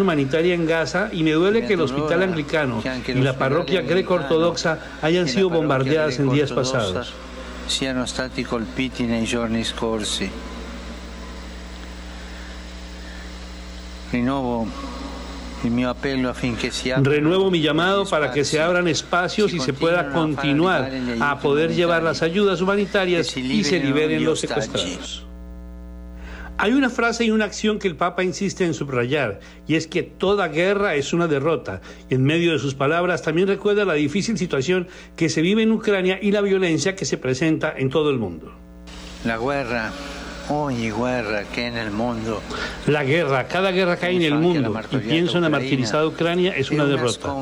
humanitaria 0.00 0.54
en 0.54 0.66
Gaza 0.66 1.10
y 1.12 1.22
me 1.22 1.32
duele 1.32 1.66
que 1.66 1.74
el 1.74 1.82
hospital 1.82 2.22
anglicano 2.22 2.82
y 3.06 3.20
la 3.20 3.36
parroquia 3.36 3.82
greco-ortodoxa 3.82 4.78
hayan 5.02 5.28
sido 5.28 5.50
bombardeadas 5.50 6.18
en 6.18 6.30
días 6.30 6.52
pasados. 6.52 7.12
Siano 7.66 8.06
stati 8.06 8.44
colpiti 8.44 9.04
nei 9.04 9.24
giorni 9.24 9.64
scorsi. 9.64 10.30
Renuevo 17.02 17.50
mi 17.50 17.60
llamado 17.60 18.04
para 18.06 18.32
que 18.32 18.44
se 18.44 18.60
abran 18.60 18.86
espacios 18.86 19.52
y 19.54 19.60
se 19.60 19.72
pueda 19.72 20.12
continuar 20.12 20.90
a 21.20 21.38
poder 21.40 21.74
llevar 21.74 22.02
las 22.02 22.22
ayudas 22.22 22.60
humanitarias 22.60 23.36
y 23.36 23.64
se 23.64 23.80
liberen 23.80 24.24
los 24.24 24.40
secuestrados. 24.40 25.24
Hay 26.56 26.72
una 26.72 26.88
frase 26.88 27.24
y 27.24 27.32
una 27.32 27.46
acción 27.46 27.80
que 27.80 27.88
el 27.88 27.96
Papa 27.96 28.22
insiste 28.22 28.64
en 28.64 28.74
subrayar, 28.74 29.40
y 29.66 29.74
es 29.74 29.88
que 29.88 30.04
toda 30.04 30.46
guerra 30.46 30.94
es 30.94 31.12
una 31.12 31.26
derrota. 31.26 31.80
Y 32.08 32.14
en 32.14 32.22
medio 32.22 32.52
de 32.52 32.60
sus 32.60 32.74
palabras 32.74 33.22
también 33.22 33.48
recuerda 33.48 33.84
la 33.84 33.94
difícil 33.94 34.38
situación 34.38 34.86
que 35.16 35.28
se 35.28 35.42
vive 35.42 35.62
en 35.62 35.72
Ucrania 35.72 36.20
y 36.22 36.30
la 36.30 36.42
violencia 36.42 36.94
que 36.94 37.06
se 37.06 37.18
presenta 37.18 37.74
en 37.76 37.90
todo 37.90 38.10
el 38.10 38.18
mundo. 38.18 38.52
La 39.24 39.36
guerra 39.36 39.90
Ogni 40.48 40.90
guerra 40.90 41.44
que 41.44 41.66
en 41.66 41.76
el 41.76 41.90
mundo. 41.90 42.42
La 42.86 43.02
guerra, 43.02 43.46
cada 43.48 43.70
guerra 43.70 43.96
que 43.96 44.06
hay 44.06 44.16
en 44.16 44.22
el 44.22 44.34
mundo, 44.34 44.78
y 44.90 44.96
pienso 44.98 45.38
en 45.38 45.44
la 45.44 45.48
martirizada 45.48 46.06
Ucrania, 46.06 46.54
es 46.56 46.70
una 46.70 46.84
derrota. 46.84 47.34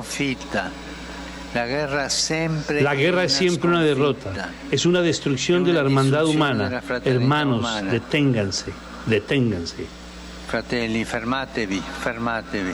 La 1.55 1.67
guerra, 1.67 2.09
siempre 2.09 2.81
la 2.81 2.95
guerra 2.95 3.25
es 3.25 3.35
siempre 3.35 3.69
una 3.69 3.83
derrota, 3.83 4.51
es 4.71 4.87
una 4.87 5.03
destrucción 5.03 5.65
de 5.65 5.73
la 5.75 5.81
hermandad 5.81 6.25
humana. 6.27 6.83
Hermanos, 7.05 7.67
deténganse, 7.91 8.73
deténganse. 9.07 9.87
Fratelli, 10.49 11.05
fermatevi, 11.05 11.83
fermatevi. 12.03 12.73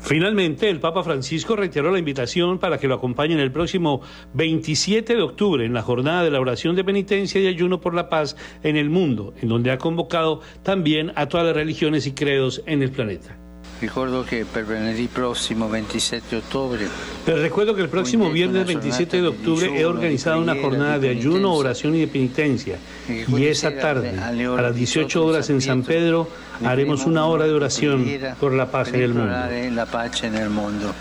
Finalmente, 0.00 0.68
el 0.68 0.80
Papa 0.80 1.02
Francisco 1.02 1.56
reiteró 1.56 1.90
la 1.92 1.98
invitación 1.98 2.58
para 2.58 2.78
que 2.78 2.88
lo 2.88 2.94
acompañen 2.94 3.38
el 3.38 3.52
próximo 3.52 4.00
27 4.34 5.14
de 5.14 5.22
octubre 5.22 5.64
en 5.64 5.74
la 5.74 5.82
jornada 5.82 6.24
de 6.24 6.30
la 6.30 6.40
oración 6.40 6.74
de 6.74 6.84
penitencia 6.84 7.40
y 7.40 7.46
ayuno 7.46 7.80
por 7.80 7.94
la 7.94 8.08
paz 8.08 8.36
en 8.62 8.76
el 8.76 8.90
mundo, 8.90 9.34
en 9.40 9.48
donde 9.48 9.70
ha 9.70 9.78
convocado 9.78 10.40
también 10.62 11.12
a 11.16 11.26
todas 11.28 11.46
las 11.46 11.54
religiones 11.56 12.06
y 12.06 12.12
credos 12.12 12.62
en 12.66 12.82
el 12.82 12.90
planeta. 12.90 13.49
Recuerdo 13.80 14.26
que 14.26 14.44
per 14.44 14.64
venerdì 14.64 15.08
prossimo 15.08 15.66
27 15.68 16.28
de 16.28 16.36
octubre. 16.36 16.86
Pero 17.24 17.40
recuerdo 17.40 17.74
que 17.74 17.80
el 17.80 17.88
próximo 17.88 18.30
viernes 18.30 18.66
27 18.66 19.22
de 19.22 19.28
octubre 19.28 19.80
he 19.80 19.86
organizado 19.86 20.38
una 20.38 20.54
jornada 20.54 20.98
de 20.98 21.08
ayuno, 21.08 21.54
oración 21.54 21.94
y 21.94 22.00
de 22.00 22.06
penitencia. 22.06 22.78
Y 23.08 23.44
esa 23.46 23.74
tarde, 23.76 24.18
a 24.18 24.32
las 24.32 24.74
18 24.74 25.24
horas 25.24 25.48
en 25.48 25.62
San 25.62 25.82
Pedro, 25.82 26.28
haremos 26.62 27.06
una 27.06 27.24
hora 27.24 27.46
de 27.46 27.52
oración 27.52 28.06
por 28.38 28.52
la 28.52 28.70
paz 28.70 28.92
en 28.92 30.34
el 30.34 30.50
mundo. 30.50 30.92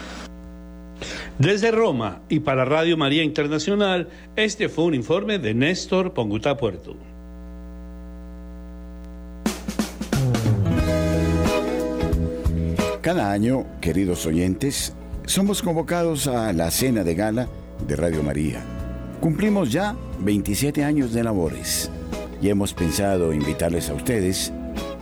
Desde 1.38 1.72
Roma 1.72 2.20
y 2.30 2.39
para 2.42 2.65
Radio 2.65 2.98
María 2.98 3.24
Internacional, 3.24 4.08
este 4.36 4.70
fue 4.70 4.86
un 4.86 4.96
informe 4.96 5.39
de 5.39 5.54
Néstor 5.54 6.13
Ponguta 6.13 6.58
Puerto. 6.58 6.96
Cada 13.10 13.32
año, 13.32 13.65
queridos 13.82 14.28
oyentes, 14.28 14.93
somos 15.26 15.63
convocados 15.63 16.28
a 16.28 16.54
la 16.54 16.69
cena 16.69 17.04
de 17.04 17.15
gala 17.15 17.48
de 17.88 17.95
Radio 17.95 18.22
María. 18.22 18.62
Cumplimos 19.19 19.72
ya 19.72 19.95
27 20.19 20.84
años 20.84 21.12
de 21.12 21.24
labores 21.24 21.89
y 22.39 22.50
hemos 22.50 22.76
pensado 22.76 23.34
invitarles 23.34 23.89
a 23.89 23.95
ustedes 23.95 24.54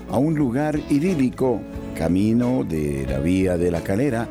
a 0.10 0.18
un 0.20 0.36
lugar 0.36 0.80
idílico, 0.90 1.60
camino 1.98 2.64
de 2.64 3.06
la 3.10 3.20
Vía 3.20 3.58
de 3.58 3.72
la 3.72 3.82
Calera, 3.82 4.26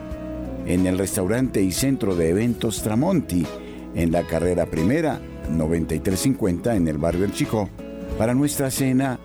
en 0.65 0.87
el 0.87 0.97
restaurante 0.97 1.61
y 1.61 1.71
centro 1.71 2.17
de 2.17 2.31
eventos 2.31 2.81
Tramonti, 2.81 3.47
en 3.95 4.11
la 4.11 4.23
carrera 4.23 4.65
primera 4.65 5.21
9350 5.51 6.77
en 6.77 6.89
el 6.89 6.97
barrio 6.97 7.27
El 7.27 7.35
Chico, 7.35 7.69
para 8.17 8.33
nuestra 8.33 8.71
cena 8.71 9.21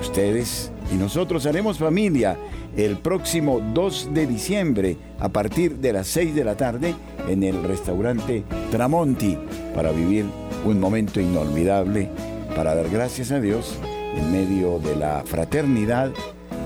ustedes 0.00 0.70
y 0.94 0.96
nosotros 0.96 1.46
haremos 1.46 1.78
familia 1.78 2.36
el 2.76 2.98
próximo 2.98 3.60
2 3.74 4.10
de 4.14 4.28
diciembre 4.28 4.96
a 5.18 5.30
partir 5.30 5.78
de 5.78 5.94
las 5.94 6.06
6 6.06 6.36
de 6.36 6.44
la 6.44 6.56
tarde 6.56 6.94
en 7.28 7.42
el 7.42 7.64
restaurante 7.64 8.44
Tramonti 8.70 9.36
para 9.74 9.90
vivir 9.90 10.26
un 10.64 10.78
momento 10.78 11.20
inolvidable, 11.20 12.08
para 12.54 12.76
dar 12.76 12.88
gracias 12.88 13.32
a 13.32 13.40
Dios 13.40 13.76
en 14.16 14.30
medio 14.30 14.78
de 14.78 14.94
la 14.94 15.24
fraternidad 15.26 16.12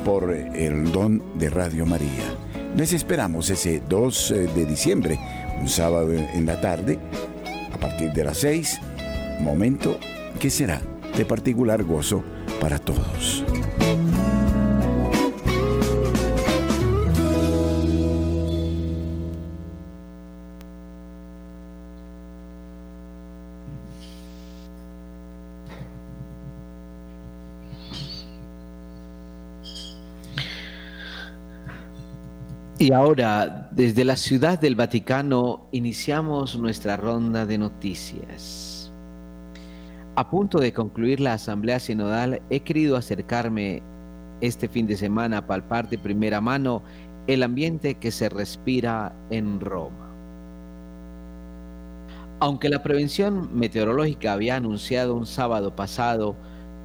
por 0.05 0.31
el 0.31 0.92
don 0.92 1.22
de 1.38 1.48
Radio 1.48 1.87
María. 1.87 2.44
Les 2.77 2.93
esperamos 2.93 3.51
ese 3.51 3.81
2 3.89 4.31
eh, 4.33 4.35
de 4.53 4.67
diciembre, 4.67 5.19
un 5.61 5.69
sábado 5.69 6.13
en 6.13 6.45
la 6.45 6.61
tarde, 6.61 6.99
a 7.73 7.79
partir 7.79 8.13
de 8.13 8.25
las 8.25 8.39
6, 8.39 8.81
momento 9.41 10.01
que 10.41 10.51
será 10.51 10.83
de 11.17 11.25
particular 11.25 11.85
gozo 11.85 12.25
para 12.61 12.81
todos. 12.81 13.44
Y 32.85 32.92
ahora, 32.92 33.70
desde 33.70 34.05
la 34.05 34.14
ciudad 34.14 34.61
del 34.61 34.75
Vaticano, 34.75 35.68
iniciamos 35.73 36.59
nuestra 36.59 36.99
ronda 36.99 37.47
de 37.47 37.57
noticias. 37.57 38.92
A 40.16 40.29
punto 40.29 40.59
de 40.59 40.75
concluir 40.75 41.18
la 41.18 41.33
Asamblea 41.33 41.81
Sinodal, 41.81 42.42
he 42.51 42.61
querido 42.61 42.99
acercarme 42.99 43.83
este 44.42 44.68
fin 44.68 44.87
de 44.87 44.99
semana 44.99 45.38
a 45.38 45.47
palpar 45.47 45.88
de 45.88 45.97
primera 45.97 46.42
mano 46.42 46.83
el 47.27 47.42
ambiente 47.42 47.94
que 47.94 48.11
se 48.11 48.29
respira 48.29 49.14
en 49.31 49.61
Roma. 49.61 50.11
Aunque 52.38 52.68
la 52.68 52.83
prevención 52.83 53.49
meteorológica 53.59 54.35
había 54.35 54.57
anunciado 54.57 55.14
un 55.14 55.25
sábado 55.25 55.75
pasado 55.75 56.37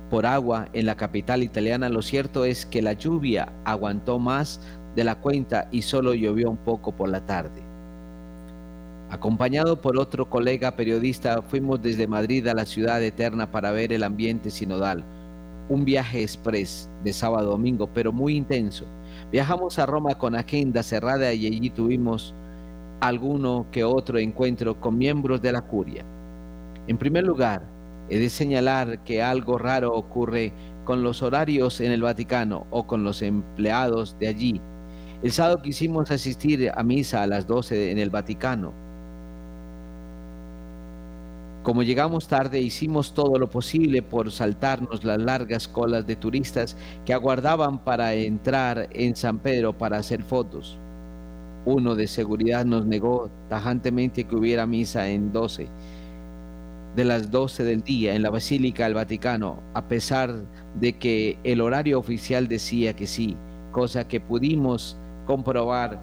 por 0.10 0.26
agua 0.26 0.70
en 0.72 0.86
la 0.86 0.96
capital 0.96 1.44
italiana, 1.44 1.90
lo 1.90 2.02
cierto 2.02 2.46
es 2.46 2.66
que 2.66 2.82
la 2.82 2.94
lluvia 2.94 3.52
aguantó 3.66 4.18
más 4.18 4.62
de 4.96 5.04
la 5.04 5.16
cuenta 5.16 5.68
y 5.72 5.82
solo 5.82 6.14
llovió 6.14 6.50
un 6.50 6.58
poco 6.58 6.92
por 6.92 7.10
la 7.10 7.26
tarde. 7.26 7.62
Acompañado 9.10 9.82
por 9.82 9.98
otro 9.98 10.30
colega 10.30 10.76
periodista, 10.76 11.42
fuimos 11.42 11.82
desde 11.82 12.06
Madrid 12.08 12.48
a 12.48 12.54
la 12.54 12.66
ciudad 12.66 13.02
eterna 13.02 13.50
para 13.52 13.72
ver 13.72 13.92
el 13.92 14.04
ambiente 14.04 14.52
sinodal. 14.52 15.04
un 15.70 15.86
viaje 15.86 16.24
express 16.24 16.90
de 17.04 17.14
sábado 17.14 17.52
domingo, 17.52 17.88
pero 17.94 18.12
muy 18.12 18.36
intenso. 18.36 18.86
Viajamos 19.32 19.78
a 19.78 19.86
Roma 19.86 20.16
con 20.16 20.36
agenda 20.36 20.82
cerrada 20.82 21.32
y 21.32 21.46
allí 21.46 21.70
tuvimos 21.70 22.34
alguno 23.00 23.68
que 23.72 23.84
otro 23.84 24.18
encuentro 24.18 24.80
con 24.80 24.98
miembros 24.98 25.42
de 25.42 25.52
la 25.52 25.62
curia. 25.62 26.04
En 26.88 26.98
primer 26.98 27.24
lugar, 27.24 27.62
he 28.10 28.18
de 28.18 28.30
señalar 28.30 29.04
que 29.04 29.22
algo 29.22 29.60
raro 29.60 29.94
ocurre 29.94 30.52
con 30.86 31.04
los 31.04 31.22
horarios 31.22 31.82
en 31.82 31.92
el 31.92 32.02
Vaticano 32.02 32.66
o 32.72 32.88
con 32.88 33.04
los 33.04 33.22
empleados 33.22 34.18
de 34.20 34.28
allí. 34.28 34.62
El 35.22 35.32
sábado 35.32 35.62
quisimos 35.62 36.12
asistir 36.12 36.72
a 36.74 36.84
misa 36.84 37.24
a 37.24 37.28
las 37.28 37.46
12 37.46 37.92
en 37.92 37.98
el 37.98 38.10
Vaticano 38.10 38.74
como 41.70 41.84
llegamos 41.84 42.28
tarde, 42.28 42.62
hicimos 42.62 43.14
todo 43.14 43.38
lo 43.38 43.50
posible 43.50 44.02
por 44.02 44.32
saltarnos 44.32 45.04
las 45.04 45.20
largas 45.20 45.68
colas 45.68 46.08
de 46.08 46.16
turistas 46.16 46.78
que 47.06 47.14
aguardaban 47.14 47.80
para 47.84 48.14
entrar 48.14 48.88
en 48.92 49.16
San 49.16 49.40
Pedro 49.40 49.78
para 49.78 49.98
hacer 49.98 50.24
fotos. 50.24 50.78
Uno 51.66 51.96
de 51.96 52.08
seguridad 52.08 52.64
nos 52.66 52.86
negó 52.86 53.30
tajantemente 53.50 54.24
que 54.24 54.36
hubiera 54.36 54.66
misa 54.66 55.10
en 55.10 55.34
12 55.34 55.68
de 56.96 57.06
las 57.06 57.30
12 57.30 57.64
del 57.64 57.84
día 57.84 58.16
en 58.16 58.24
la 58.24 58.30
Basílica 58.30 58.86
del 58.86 58.96
Vaticano, 58.96 59.62
a 59.74 59.88
pesar 59.88 60.34
de 60.74 60.94
que 60.94 61.38
el 61.44 61.62
horario 61.62 62.00
oficial 62.00 62.48
decía 62.48 62.96
que 62.96 63.06
sí, 63.06 63.36
cosa 63.72 64.08
que 64.08 64.20
pudimos 64.20 64.98
comprobar 65.30 66.00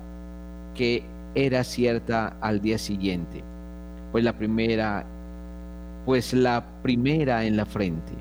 que 0.77 1.03
era 1.35 1.65
cierta 1.65 2.37
al 2.41 2.61
día 2.61 2.79
siguiente, 2.79 3.43
pues 4.13 4.23
la 4.23 4.33
primera 4.33 5.05
pues 6.05 6.33
la 6.33 6.65
primera 6.85 7.45
en 7.45 7.57
la 7.57 7.67
frente. 7.67 8.13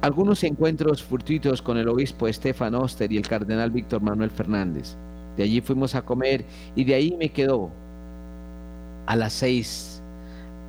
Algunos 0.00 0.42
encuentros 0.42 1.04
furtuitos 1.04 1.62
con 1.62 1.78
el 1.78 1.88
obispo 1.88 2.26
Estefan 2.26 2.74
Oster 2.74 3.12
y 3.12 3.18
el 3.18 3.28
cardenal 3.28 3.70
Víctor 3.70 4.02
Manuel 4.02 4.30
Fernández. 4.30 4.96
De 5.36 5.44
allí 5.44 5.60
fuimos 5.60 5.94
a 5.94 6.02
comer 6.02 6.44
y 6.74 6.82
de 6.82 6.96
ahí 6.96 7.16
me 7.16 7.28
quedó. 7.28 7.70
A 9.06 9.14
las 9.14 9.34
seis, 9.34 9.97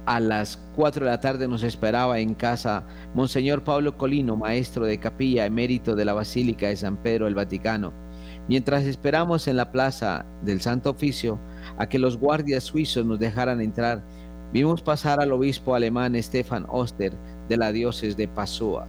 a 0.09 0.19
las 0.19 0.57
cuatro 0.75 1.05
de 1.05 1.11
la 1.11 1.19
tarde 1.19 1.47
nos 1.47 1.61
esperaba 1.61 2.19
en 2.19 2.33
casa 2.33 2.83
Monseñor 3.13 3.63
Pablo 3.63 3.95
Colino, 3.95 4.35
maestro 4.35 4.85
de 4.85 4.97
capilla 4.97 5.45
emérito 5.45 5.95
de 5.95 6.03
la 6.03 6.13
Basílica 6.13 6.67
de 6.67 6.75
San 6.75 6.97
Pedro 6.97 7.27
el 7.27 7.35
Vaticano. 7.35 7.93
Mientras 8.47 8.85
esperamos 8.85 9.47
en 9.47 9.55
la 9.55 9.71
plaza 9.71 10.25
del 10.41 10.61
Santo 10.61 10.89
Oficio 10.89 11.37
a 11.77 11.87
que 11.87 11.99
los 11.99 12.17
guardias 12.17 12.63
suizos 12.63 13.05
nos 13.05 13.19
dejaran 13.19 13.61
entrar, 13.61 14.01
Vimos 14.51 14.81
pasar 14.81 15.21
al 15.21 15.31
obispo 15.31 15.75
alemán 15.75 16.19
Stefan 16.23 16.65
Oster 16.69 17.13
de 17.47 17.57
la 17.57 17.71
diócesis 17.71 18.17
de 18.17 18.27
Pasua. 18.27 18.87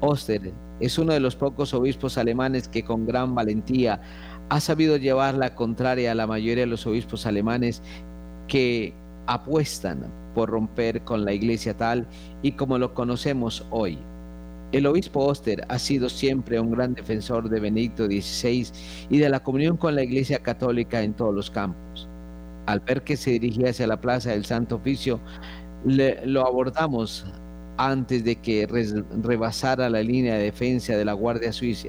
Oster 0.00 0.50
es 0.80 0.98
uno 0.98 1.12
de 1.12 1.20
los 1.20 1.36
pocos 1.36 1.74
obispos 1.74 2.16
alemanes 2.16 2.66
que 2.66 2.82
con 2.82 3.06
gran 3.06 3.34
valentía 3.34 4.00
ha 4.48 4.60
sabido 4.60 4.96
llevar 4.96 5.34
la 5.34 5.54
contraria 5.54 6.12
a 6.12 6.14
la 6.14 6.26
mayoría 6.26 6.64
de 6.64 6.70
los 6.70 6.86
obispos 6.86 7.26
alemanes 7.26 7.82
que 8.48 8.94
apuestan 9.26 10.06
por 10.34 10.50
romper 10.50 11.02
con 11.02 11.24
la 11.24 11.32
iglesia 11.32 11.76
tal 11.76 12.06
y 12.42 12.52
como 12.52 12.78
lo 12.78 12.94
conocemos 12.94 13.66
hoy. 13.70 13.98
El 14.72 14.86
obispo 14.86 15.24
Oster 15.24 15.64
ha 15.68 15.78
sido 15.78 16.08
siempre 16.08 16.60
un 16.60 16.70
gran 16.70 16.94
defensor 16.94 17.48
de 17.48 17.58
Benedicto 17.58 18.06
XVI 18.06 18.68
y 19.08 19.18
de 19.18 19.28
la 19.28 19.40
comunión 19.40 19.76
con 19.76 19.94
la 19.96 20.02
iglesia 20.02 20.38
católica 20.38 21.02
en 21.02 21.14
todos 21.14 21.34
los 21.34 21.50
campos 21.50 22.08
al 22.70 22.80
ver 22.80 23.02
que 23.02 23.16
se 23.16 23.32
dirigía 23.32 23.70
hacia 23.70 23.86
la 23.86 24.00
plaza 24.00 24.30
del 24.30 24.44
Santo 24.44 24.76
Oficio, 24.76 25.20
lo 25.84 26.46
abordamos 26.46 27.26
antes 27.76 28.24
de 28.24 28.36
que 28.36 28.66
rebasara 29.22 29.88
la 29.90 30.02
línea 30.02 30.34
de 30.34 30.44
defensa 30.44 30.96
de 30.96 31.04
la 31.04 31.14
Guardia 31.14 31.52
Suiza. 31.52 31.88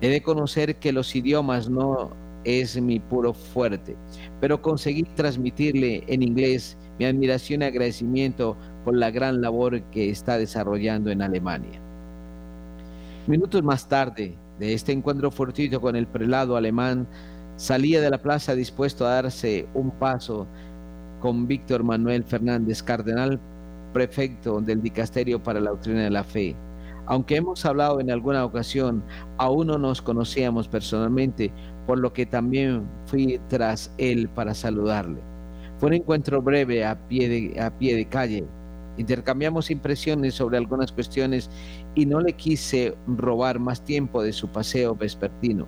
He 0.00 0.08
de 0.08 0.22
conocer 0.22 0.76
que 0.76 0.92
los 0.92 1.14
idiomas 1.14 1.68
no 1.68 2.10
es 2.46 2.80
mi 2.80 2.98
puro 2.98 3.34
fuerte, 3.34 3.96
pero 4.40 4.62
conseguí 4.62 5.02
transmitirle 5.02 6.04
en 6.06 6.22
inglés 6.22 6.78
mi 6.98 7.04
admiración 7.04 7.60
y 7.60 7.66
agradecimiento 7.66 8.56
por 8.84 8.96
la 8.96 9.10
gran 9.10 9.42
labor 9.42 9.82
que 9.90 10.08
está 10.08 10.38
desarrollando 10.38 11.10
en 11.10 11.20
Alemania. 11.20 11.80
Minutos 13.26 13.62
más 13.62 13.88
tarde 13.88 14.38
de 14.58 14.72
este 14.72 14.92
encuentro 14.92 15.30
fortuito 15.30 15.80
con 15.80 15.96
el 15.96 16.06
prelado 16.06 16.56
alemán, 16.56 17.06
Salía 17.56 18.02
de 18.02 18.10
la 18.10 18.18
plaza 18.18 18.54
dispuesto 18.54 19.06
a 19.06 19.14
darse 19.14 19.66
un 19.72 19.90
paso 19.90 20.46
con 21.20 21.46
Víctor 21.46 21.82
Manuel 21.84 22.22
Fernández, 22.22 22.82
cardenal 22.82 23.40
prefecto 23.94 24.60
del 24.60 24.82
Dicasterio 24.82 25.42
para 25.42 25.60
la 25.60 25.70
Doctrina 25.70 26.02
de 26.02 26.10
la 26.10 26.22
Fe. 26.22 26.54
Aunque 27.06 27.36
hemos 27.36 27.64
hablado 27.64 27.98
en 27.98 28.10
alguna 28.10 28.44
ocasión, 28.44 29.02
aún 29.38 29.68
no 29.68 29.78
nos 29.78 30.02
conocíamos 30.02 30.68
personalmente, 30.68 31.50
por 31.86 31.98
lo 31.98 32.12
que 32.12 32.26
también 32.26 32.84
fui 33.06 33.40
tras 33.48 33.92
él 33.98 34.28
para 34.28 34.54
saludarle. 34.54 35.20
Fue 35.78 35.88
un 35.88 35.94
encuentro 35.94 36.42
breve 36.42 36.84
a 36.84 36.96
pie 37.08 37.28
de, 37.28 37.60
a 37.60 37.70
pie 37.70 37.94
de 37.94 38.06
calle. 38.06 38.44
Intercambiamos 38.96 39.70
impresiones 39.70 40.34
sobre 40.34 40.56
algunas 40.56 40.90
cuestiones 40.90 41.50
y 41.94 42.06
no 42.06 42.20
le 42.20 42.32
quise 42.32 42.94
robar 43.06 43.58
más 43.58 43.82
tiempo 43.84 44.22
de 44.22 44.32
su 44.32 44.48
paseo 44.48 44.94
vespertino. 44.94 45.66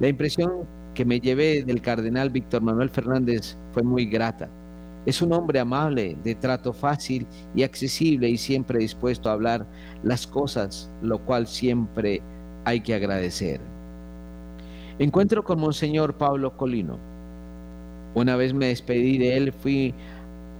La 0.00 0.08
impresión 0.08 0.66
que 0.94 1.04
me 1.04 1.20
llevé 1.20 1.62
del 1.62 1.80
cardenal 1.80 2.30
Víctor 2.30 2.62
Manuel 2.62 2.90
Fernández 2.90 3.56
fue 3.72 3.82
muy 3.82 4.04
grata. 4.04 4.48
Es 5.06 5.22
un 5.22 5.32
hombre 5.32 5.60
amable, 5.60 6.16
de 6.22 6.34
trato 6.34 6.72
fácil 6.72 7.26
y 7.54 7.62
accesible 7.62 8.28
y 8.28 8.36
siempre 8.36 8.80
dispuesto 8.80 9.30
a 9.30 9.32
hablar 9.32 9.66
las 10.02 10.26
cosas, 10.26 10.90
lo 11.00 11.18
cual 11.24 11.46
siempre 11.46 12.20
hay 12.64 12.80
que 12.80 12.94
agradecer. 12.94 13.60
Encuentro 15.00 15.44
con 15.44 15.60
Monseñor 15.60 16.14
Pablo 16.14 16.56
Colino. 16.56 16.98
Una 18.16 18.34
vez 18.34 18.52
me 18.52 18.66
despedí 18.66 19.16
de 19.16 19.36
él, 19.36 19.52
fui, 19.52 19.94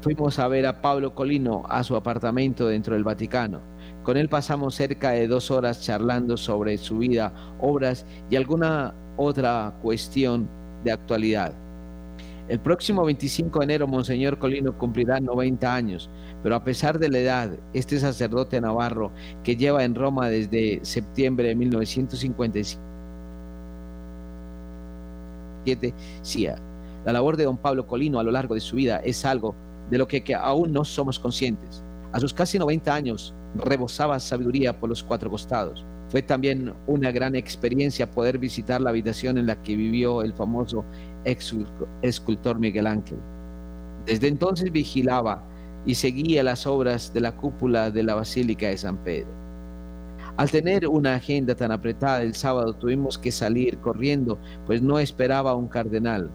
fuimos 0.00 0.38
a 0.38 0.46
ver 0.46 0.64
a 0.64 0.80
Pablo 0.80 1.12
Colino 1.12 1.64
a 1.68 1.82
su 1.82 1.96
apartamento 1.96 2.68
dentro 2.68 2.94
del 2.94 3.02
Vaticano. 3.02 3.60
Con 4.04 4.16
él 4.16 4.28
pasamos 4.28 4.76
cerca 4.76 5.10
de 5.10 5.26
dos 5.26 5.50
horas 5.50 5.82
charlando 5.82 6.36
sobre 6.36 6.78
su 6.78 6.98
vida, 6.98 7.32
obras 7.58 8.06
y 8.30 8.36
alguna 8.36 8.94
otra 9.16 9.74
cuestión 9.82 10.48
de 10.84 10.92
actualidad. 10.92 11.52
El 12.48 12.60
próximo 12.60 13.04
25 13.04 13.58
de 13.58 13.64
enero, 13.64 13.88
Monseñor 13.88 14.38
Colino 14.38 14.78
cumplirá 14.78 15.18
90 15.18 15.74
años, 15.74 16.08
pero 16.44 16.54
a 16.54 16.62
pesar 16.62 17.00
de 17.00 17.08
la 17.08 17.18
edad, 17.18 17.50
este 17.74 17.98
sacerdote 17.98 18.60
navarro 18.60 19.10
que 19.42 19.56
lleva 19.56 19.82
en 19.82 19.96
Roma 19.96 20.30
desde 20.30 20.78
septiembre 20.84 21.48
de 21.48 21.56
1957, 25.64 25.94
sí, 26.22 26.46
la 27.04 27.12
labor 27.12 27.36
de 27.36 27.44
don 27.44 27.56
Pablo 27.56 27.86
Colino 27.86 28.18
a 28.18 28.22
lo 28.22 28.30
largo 28.30 28.54
de 28.54 28.60
su 28.60 28.76
vida 28.76 28.98
es 28.98 29.24
algo 29.24 29.54
de 29.90 29.98
lo 29.98 30.06
que, 30.06 30.22
que 30.22 30.34
aún 30.34 30.72
no 30.72 30.84
somos 30.84 31.18
conscientes. 31.18 31.82
A 32.12 32.20
sus 32.20 32.34
casi 32.34 32.58
90 32.58 32.94
años, 32.94 33.34
rebosaba 33.54 34.18
sabiduría 34.20 34.78
por 34.78 34.88
los 34.88 35.02
cuatro 35.02 35.30
costados. 35.30 35.84
Fue 36.10 36.22
también 36.22 36.72
una 36.86 37.12
gran 37.12 37.34
experiencia 37.34 38.10
poder 38.10 38.38
visitar 38.38 38.80
la 38.80 38.90
habitación 38.90 39.36
en 39.38 39.46
la 39.46 39.62
que 39.62 39.76
vivió 39.76 40.22
el 40.22 40.32
famoso 40.32 40.84
escultor 42.02 42.58
Miguel 42.58 42.86
Ángel. 42.86 43.18
Desde 44.06 44.28
entonces 44.28 44.72
vigilaba 44.72 45.44
y 45.84 45.94
seguía 45.94 46.42
las 46.42 46.66
obras 46.66 47.12
de 47.12 47.20
la 47.20 47.36
cúpula 47.36 47.90
de 47.90 48.02
la 48.02 48.14
Basílica 48.14 48.68
de 48.68 48.78
San 48.78 48.96
Pedro. 48.98 49.47
Al 50.38 50.48
tener 50.52 50.86
una 50.86 51.16
agenda 51.16 51.56
tan 51.56 51.72
apretada 51.72 52.22
el 52.22 52.32
sábado 52.32 52.72
tuvimos 52.72 53.18
que 53.18 53.32
salir 53.32 53.76
corriendo, 53.78 54.38
pues 54.66 54.80
no 54.80 55.00
esperaba 55.00 55.56
un 55.56 55.66
cardenal. 55.66 56.30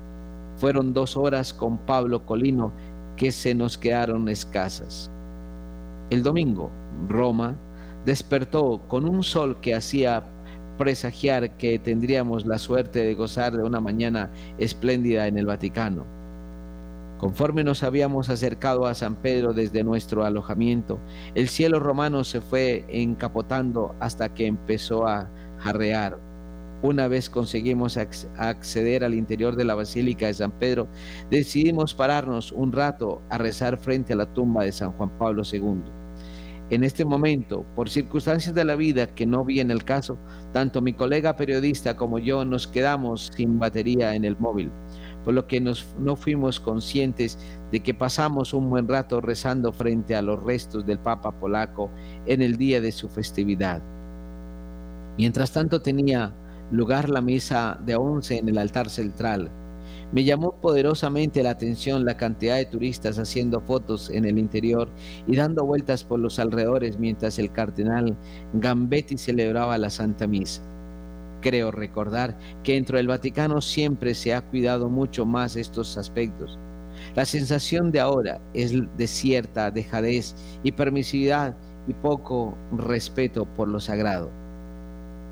Fueron 0.57 0.93
dos 0.93 1.15
horas 1.15 1.53
con 1.53 1.77
Pablo 1.77 2.25
Colino 2.25 2.73
que 3.15 3.31
se 3.31 3.55
nos 3.55 3.77
quedaron 3.77 4.27
escasas. 4.27 5.09
El 6.09 6.21
domingo, 6.21 6.69
Roma, 7.07 7.55
despertó 8.05 8.81
con 8.89 9.07
un 9.07 9.23
sol 9.23 9.61
que 9.61 9.73
hacía 9.73 10.21
presagiar 10.77 11.55
que 11.55 11.79
tendríamos 11.79 12.45
la 12.45 12.57
suerte 12.57 13.05
de 13.05 13.13
gozar 13.13 13.55
de 13.55 13.63
una 13.63 13.79
mañana 13.79 14.29
espléndida 14.57 15.27
en 15.27 15.37
el 15.37 15.45
Vaticano. 15.45 16.22
Conforme 17.23 17.63
nos 17.63 17.83
habíamos 17.83 18.29
acercado 18.29 18.85
a 18.85 18.93
San 18.93 19.15
Pedro 19.15 19.53
desde 19.53 19.85
nuestro 19.85 20.25
alojamiento, 20.25 20.99
el 21.35 21.47
cielo 21.47 21.79
romano 21.79 22.25
se 22.25 22.41
fue 22.41 22.83
encapotando 22.89 23.95
hasta 24.01 24.33
que 24.33 24.45
empezó 24.45 25.07
a 25.07 25.29
jarrear. 25.57 26.19
Una 26.81 27.07
vez 27.07 27.29
conseguimos 27.29 27.95
acceder 27.95 29.05
al 29.05 29.13
interior 29.13 29.55
de 29.55 29.63
la 29.63 29.73
Basílica 29.73 30.25
de 30.25 30.33
San 30.33 30.51
Pedro, 30.51 30.89
decidimos 31.31 31.93
pararnos 31.93 32.51
un 32.51 32.73
rato 32.73 33.21
a 33.29 33.37
rezar 33.37 33.77
frente 33.77 34.11
a 34.11 34.17
la 34.17 34.25
tumba 34.25 34.65
de 34.65 34.73
San 34.73 34.91
Juan 34.91 35.17
Pablo 35.17 35.43
II. 35.49 35.81
En 36.71 36.83
este 36.83 37.05
momento, 37.05 37.65
por 37.73 37.89
circunstancias 37.89 38.53
de 38.53 38.65
la 38.65 38.75
vida 38.75 39.07
que 39.07 39.25
no 39.25 39.45
vi 39.45 39.61
en 39.61 39.71
el 39.71 39.85
caso, 39.85 40.17
tanto 40.51 40.81
mi 40.81 40.91
colega 40.91 41.37
periodista 41.37 41.95
como 41.95 42.19
yo 42.19 42.43
nos 42.43 42.67
quedamos 42.67 43.31
sin 43.33 43.59
batería 43.59 44.13
en 44.13 44.25
el 44.25 44.37
móvil, 44.37 44.71
por 45.23 45.33
lo 45.33 45.47
que 45.47 45.61
no 45.61 46.15
fuimos 46.15 46.59
conscientes 46.59 47.37
de 47.71 47.79
que 47.81 47.93
pasamos 47.93 48.53
un 48.53 48.69
buen 48.69 48.87
rato 48.87 49.21
rezando 49.21 49.71
frente 49.71 50.15
a 50.15 50.21
los 50.21 50.41
restos 50.43 50.85
del 50.85 50.99
Papa 50.99 51.31
polaco 51.31 51.89
en 52.25 52.41
el 52.41 52.57
día 52.57 52.81
de 52.81 52.91
su 52.91 53.09
festividad. 53.09 53.81
Mientras 55.17 55.51
tanto 55.51 55.81
tenía 55.81 56.33
lugar 56.71 57.09
la 57.09 57.21
misa 57.21 57.79
de 57.85 57.95
once 57.95 58.37
en 58.37 58.49
el 58.49 58.57
altar 58.57 58.89
central. 58.89 59.51
Me 60.11 60.23
llamó 60.23 60.53
poderosamente 60.53 61.41
la 61.41 61.51
atención 61.51 62.05
la 62.05 62.17
cantidad 62.17 62.57
de 62.57 62.65
turistas 62.65 63.17
haciendo 63.17 63.61
fotos 63.61 64.09
en 64.09 64.25
el 64.25 64.37
interior 64.37 64.89
y 65.27 65.35
dando 65.35 65.65
vueltas 65.65 66.03
por 66.03 66.19
los 66.19 66.39
alrededores 66.39 66.99
mientras 66.99 67.39
el 67.39 67.51
cardenal 67.51 68.15
Gambetti 68.53 69.17
celebraba 69.17 69.77
la 69.77 69.89
Santa 69.89 70.27
Misa. 70.27 70.61
Creo 71.43 71.71
recordar 71.71 72.37
que 72.63 72.73
dentro 72.73 72.95
del 72.95 73.09
Vaticano 73.09 73.59
siempre 73.59 74.15
se 74.15 74.33
ha 74.33 74.41
cuidado 74.41 74.89
mucho 74.89 75.25
más 75.25 75.57
estos 75.57 75.97
aspectos. 75.97 76.57
La 77.15 77.25
sensación 77.25 77.91
de 77.91 77.99
ahora 77.99 78.39
es 78.53 78.71
de 78.95 79.07
cierta 79.07 79.69
dejadez 79.69 80.35
y 80.63 80.71
permisividad 80.71 81.57
y 81.85 81.93
poco 81.95 82.57
respeto 82.77 83.43
por 83.45 83.67
lo 83.67 83.81
sagrado. 83.81 84.31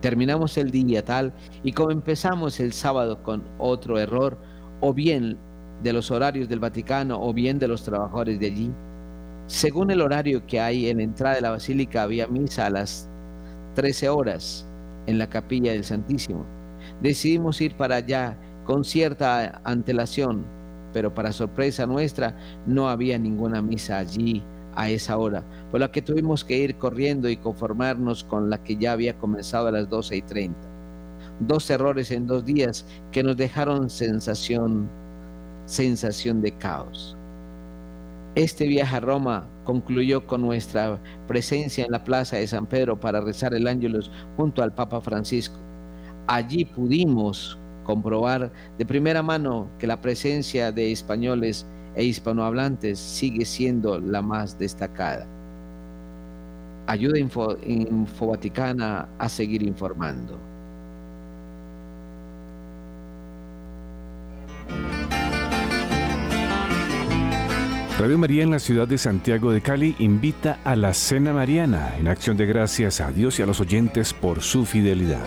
Terminamos 0.02 0.58
el 0.58 0.70
día 0.70 1.06
tal 1.06 1.32
y 1.64 1.72
como 1.72 1.92
empezamos 1.92 2.60
el 2.60 2.74
sábado 2.74 3.24
con 3.24 3.42
otro 3.58 3.98
error, 3.98 4.38
o 4.82 4.94
bien 4.94 5.38
de 5.82 5.94
los 5.94 6.12
horarios 6.12 6.50
del 6.50 6.60
Vaticano 6.60 7.22
o 7.22 7.34
bien 7.34 7.58
de 7.58 7.70
los 7.70 7.84
trabajadores 7.84 8.38
de 8.38 8.48
allí. 8.48 8.72
Según 9.48 9.92
el 9.92 10.02
horario 10.02 10.46
que 10.46 10.60
hay 10.60 10.90
en 10.90 10.98
la 10.98 11.04
entrada 11.04 11.36
de 11.36 11.42
la 11.42 11.52
basílica 11.52 12.04
había 12.04 12.28
misa 12.28 12.66
a 12.66 12.70
las 12.70 13.10
13 13.76 14.10
horas 14.10 14.68
en 15.08 15.18
la 15.18 15.30
capilla 15.30 15.72
del 15.72 15.84
Santísimo. 15.84 16.46
Decidimos 17.02 17.62
ir 17.62 17.76
para 17.76 17.98
allá 17.98 18.38
con 18.66 18.84
cierta 18.84 19.62
antelación, 19.64 20.46
pero 20.94 21.14
para 21.14 21.32
sorpresa 21.32 21.86
nuestra 21.86 22.36
no 22.66 22.90
había 22.90 23.18
ninguna 23.18 23.62
misa 23.62 23.98
allí 23.98 24.44
a 24.76 24.90
esa 24.90 25.18
hora, 25.18 25.44
por 25.70 25.80
la 25.80 25.92
que 25.92 26.02
tuvimos 26.02 26.44
que 26.44 26.58
ir 26.58 26.76
corriendo 26.76 27.30
y 27.30 27.38
conformarnos 27.38 28.24
con 28.24 28.50
la 28.50 28.64
que 28.64 28.78
ya 28.78 28.94
había 28.94 29.18
comenzado 29.18 29.68
a 29.68 29.72
las 29.72 29.90
12 29.90 30.18
y 30.18 30.22
30. 30.22 30.60
Dos 31.42 31.70
errores 31.70 32.12
en 32.12 32.28
dos 32.28 32.46
días 32.46 32.86
que 33.12 33.24
nos 33.24 33.36
dejaron 33.36 33.90
sensación, 33.90 34.90
sensación 35.66 36.42
de 36.42 36.52
caos. 36.52 37.18
Este 38.36 38.66
viaje 38.66 38.96
a 38.96 39.02
Roma 39.02 39.46
concluyó 39.66 40.26
con 40.26 40.42
nuestra 40.42 41.02
presencia 41.28 41.84
en 41.84 41.92
la 41.92 42.06
plaza 42.06 42.38
de 42.38 42.48
San 42.48 42.66
Pedro 42.66 42.98
para 42.98 43.20
rezar 43.20 43.54
el 43.54 43.68
ángelus 43.68 44.10
junto 44.38 44.64
al 44.64 44.74
Papa 44.74 45.02
Francisco. 45.02 45.58
Allí 46.28 46.64
pudimos 46.64 47.60
comprobar 47.84 48.50
de 48.78 48.86
primera 48.86 49.22
mano 49.22 49.68
que 49.80 49.88
la 49.88 50.00
presencia 50.00 50.72
de 50.72 50.94
españoles 50.94 51.66
e 51.96 52.06
hispanohablantes 52.06 52.98
sigue 53.00 53.44
siendo 53.44 54.00
la 54.00 54.22
más 54.22 54.58
destacada. 54.58 55.28
Ayuda 56.88 57.20
Info, 57.20 58.28
Vaticana 58.28 59.10
a 59.18 59.28
seguir 59.28 59.62
informando. 59.62 60.40
Radio 68.02 68.18
María 68.18 68.42
en 68.42 68.50
la 68.50 68.58
ciudad 68.58 68.88
de 68.88 68.98
Santiago 68.98 69.52
de 69.52 69.62
Cali 69.62 69.96
invita 70.00 70.58
a 70.64 70.76
la 70.76 70.92
Cena 70.92 71.34
Mariana 71.34 71.94
en 72.00 72.08
acción 72.08 72.36
de 72.36 72.48
gracias 72.48 73.00
a 73.00 73.12
Dios 73.12 73.38
y 73.38 73.44
a 73.44 73.46
los 73.46 73.60
oyentes 73.60 74.12
por 74.12 74.42
su 74.42 74.66
fidelidad. 74.66 75.24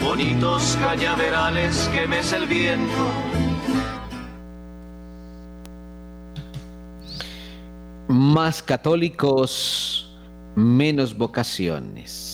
Bonitos 0.00 0.78
cañaverales 0.80 1.90
que 1.92 2.06
mece 2.06 2.36
el 2.36 2.46
viento. 2.46 2.92
Más 8.06 8.62
católicos, 8.62 10.16
menos 10.54 11.16
vocaciones. 11.16 12.33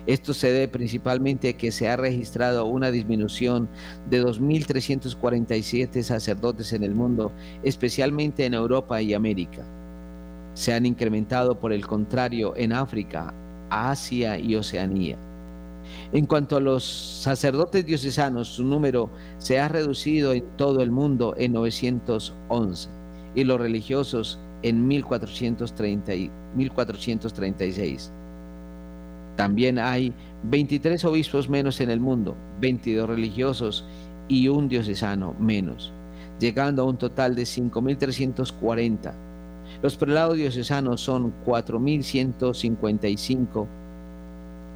Esto 0.08 0.34
se 0.34 0.50
debe 0.50 0.66
principalmente 0.66 1.50
a 1.50 1.56
que 1.56 1.70
se 1.70 1.88
ha 1.88 1.96
registrado 1.96 2.66
una 2.66 2.90
disminución 2.90 3.68
de 4.10 4.24
2.347 4.24 6.02
sacerdotes 6.02 6.72
en 6.72 6.82
el 6.82 6.96
mundo, 6.96 7.30
especialmente 7.62 8.44
en 8.44 8.54
Europa 8.54 9.00
y 9.00 9.14
América 9.14 9.64
se 10.58 10.74
han 10.74 10.86
incrementado 10.86 11.60
por 11.60 11.72
el 11.72 11.86
contrario 11.86 12.52
en 12.56 12.72
África, 12.72 13.32
Asia 13.70 14.40
y 14.40 14.56
Oceanía. 14.56 15.16
En 16.12 16.26
cuanto 16.26 16.56
a 16.56 16.60
los 16.60 16.82
sacerdotes 16.82 17.86
diocesanos, 17.86 18.48
su 18.48 18.64
número 18.64 19.08
se 19.38 19.60
ha 19.60 19.68
reducido 19.68 20.32
en 20.32 20.42
todo 20.56 20.82
el 20.82 20.90
mundo 20.90 21.36
en 21.38 21.52
911 21.52 22.88
y 23.36 23.44
los 23.44 23.60
religiosos 23.60 24.40
en 24.62 24.84
1430 24.88 26.12
1436. 26.56 28.12
También 29.38 29.78
hay 29.78 30.12
23 30.42 31.02
obispos 31.06 31.48
menos 31.48 31.80
en 31.80 31.88
el 31.88 32.00
mundo, 32.00 32.36
22 32.60 33.08
religiosos 33.08 33.86
y 34.28 34.48
un 34.48 34.68
diocesano 34.68 35.34
menos, 35.38 35.90
llegando 36.38 36.82
a 36.82 36.84
un 36.84 36.98
total 36.98 37.34
de 37.34 37.44
5.340 37.44 39.28
los 39.82 39.96
prelados 39.96 40.36
diocesanos 40.36 41.00
son 41.00 41.32
4.155 41.46 43.66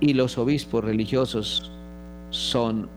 y 0.01 0.15
los 0.15 0.39
obispos 0.39 0.83
religiosos 0.85 1.71
son 2.31 2.89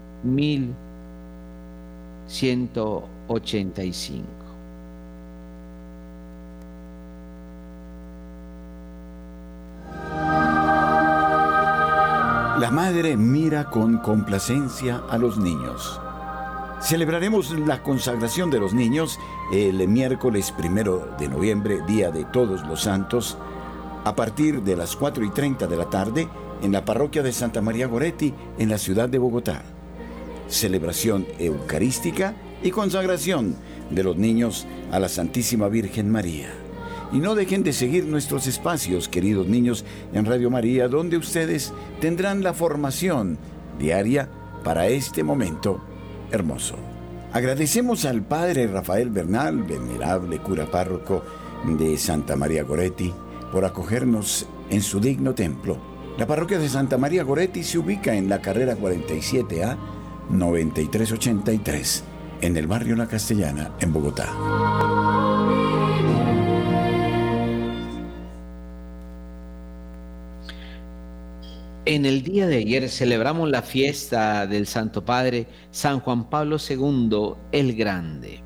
185. 2.27 4.34
La 12.59 12.71
madre 12.71 13.17
mira 13.17 13.69
con 13.69 13.97
complacencia 13.97 15.03
a 15.09 15.17
los 15.17 15.37
niños. 15.37 15.99
Celebraremos 16.81 17.51
la 17.51 17.83
consagración 17.83 18.49
de 18.49 18.61
los 18.61 18.73
niños 18.73 19.19
el 19.51 19.85
miércoles 19.89 20.53
primero 20.53 21.09
de 21.19 21.27
noviembre, 21.27 21.81
Día 21.85 22.11
de 22.11 22.23
Todos 22.23 22.65
los 22.65 22.83
Santos, 22.83 23.37
a 24.05 24.15
partir 24.15 24.61
de 24.61 24.77
las 24.77 24.95
4 24.95 25.25
y 25.25 25.31
30 25.31 25.67
de 25.67 25.75
la 25.75 25.89
tarde 25.89 26.29
en 26.61 26.71
la 26.71 26.85
parroquia 26.85 27.23
de 27.23 27.33
Santa 27.33 27.61
María 27.61 27.87
Goretti, 27.87 28.33
en 28.57 28.69
la 28.69 28.77
ciudad 28.77 29.09
de 29.09 29.17
Bogotá. 29.17 29.63
Celebración 30.47 31.27
eucarística 31.37 32.35
y 32.63 32.71
consagración 32.71 33.57
de 33.89 34.03
los 34.03 34.15
niños 34.15 34.65
a 34.93 34.99
la 34.99 35.09
Santísima 35.09 35.67
Virgen 35.67 36.09
María. 36.09 36.64
Y 37.11 37.19
no 37.19 37.35
dejen 37.35 37.63
de 37.63 37.73
seguir 37.73 38.05
nuestros 38.05 38.47
espacios, 38.47 39.07
queridos 39.07 39.47
niños, 39.47 39.85
en 40.13 40.25
Radio 40.25 40.49
María, 40.49 40.87
donde 40.87 41.17
ustedes 41.17 41.73
tendrán 42.01 42.43
la 42.43 42.53
formación 42.53 43.37
diaria 43.79 44.29
para 44.63 44.87
este 44.87 45.23
momento 45.23 45.81
hermoso. 46.31 46.75
Agradecemos 47.31 48.05
al 48.05 48.21
Padre 48.21 48.67
Rafael 48.67 49.09
Bernal, 49.09 49.63
venerable 49.63 50.39
cura 50.39 50.65
párroco 50.65 51.23
de 51.65 51.97
Santa 51.97 52.35
María 52.35 52.63
Goretti, 52.63 53.13
por 53.51 53.65
acogernos 53.65 54.47
en 54.69 54.81
su 54.81 54.99
digno 54.99 55.33
templo. 55.33 55.77
La 56.17 56.25
parroquia 56.25 56.59
de 56.59 56.69
Santa 56.69 56.97
María 56.97 57.23
Goretti 57.23 57.63
se 57.63 57.77
ubica 57.77 58.15
en 58.15 58.29
la 58.29 58.41
carrera 58.41 58.77
47A 58.77 59.77
9383, 60.29 62.03
en 62.41 62.57
el 62.57 62.67
barrio 62.67 62.95
La 62.95 63.07
Castellana, 63.07 63.71
en 63.79 63.91
Bogotá. 63.91 65.14
En 71.87 72.07
el 72.07 72.23
día 72.23 72.47
de 72.47 72.55
ayer 72.57 72.89
celebramos 72.89 73.47
la 73.47 73.61
fiesta 73.61 74.47
del 74.47 74.65
Santo 74.65 75.05
Padre 75.05 75.45
San 75.69 75.99
Juan 75.99 76.31
Pablo 76.31 76.57
II 76.57 77.35
el 77.51 77.75
Grande. 77.75 78.39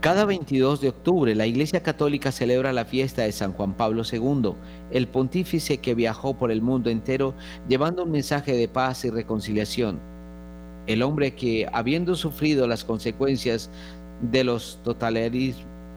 Cada 0.00 0.24
22 0.24 0.80
de 0.80 0.88
octubre 0.88 1.34
la 1.34 1.46
Iglesia 1.46 1.82
Católica 1.82 2.32
celebra 2.32 2.72
la 2.72 2.86
fiesta 2.86 3.20
de 3.20 3.32
San 3.32 3.52
Juan 3.52 3.74
Pablo 3.74 4.02
II, 4.10 4.54
el 4.92 5.08
pontífice 5.08 5.76
que 5.76 5.94
viajó 5.94 6.38
por 6.38 6.50
el 6.50 6.62
mundo 6.62 6.88
entero 6.88 7.34
llevando 7.68 8.04
un 8.04 8.12
mensaje 8.12 8.56
de 8.56 8.68
paz 8.68 9.04
y 9.04 9.10
reconciliación. 9.10 10.00
El 10.86 11.02
hombre 11.02 11.34
que, 11.34 11.68
habiendo 11.70 12.14
sufrido 12.14 12.66
las 12.66 12.82
consecuencias 12.82 13.68
de 14.22 14.42
los 14.42 14.80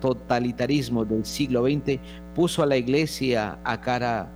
totalitarismos 0.01 1.07
del 1.07 1.23
siglo 1.23 1.63
XX, 1.63 2.01
puso 2.35 2.61
a 2.61 2.65
la 2.65 2.75
Iglesia 2.75 3.57
a 3.63 3.79
cara 3.79 4.33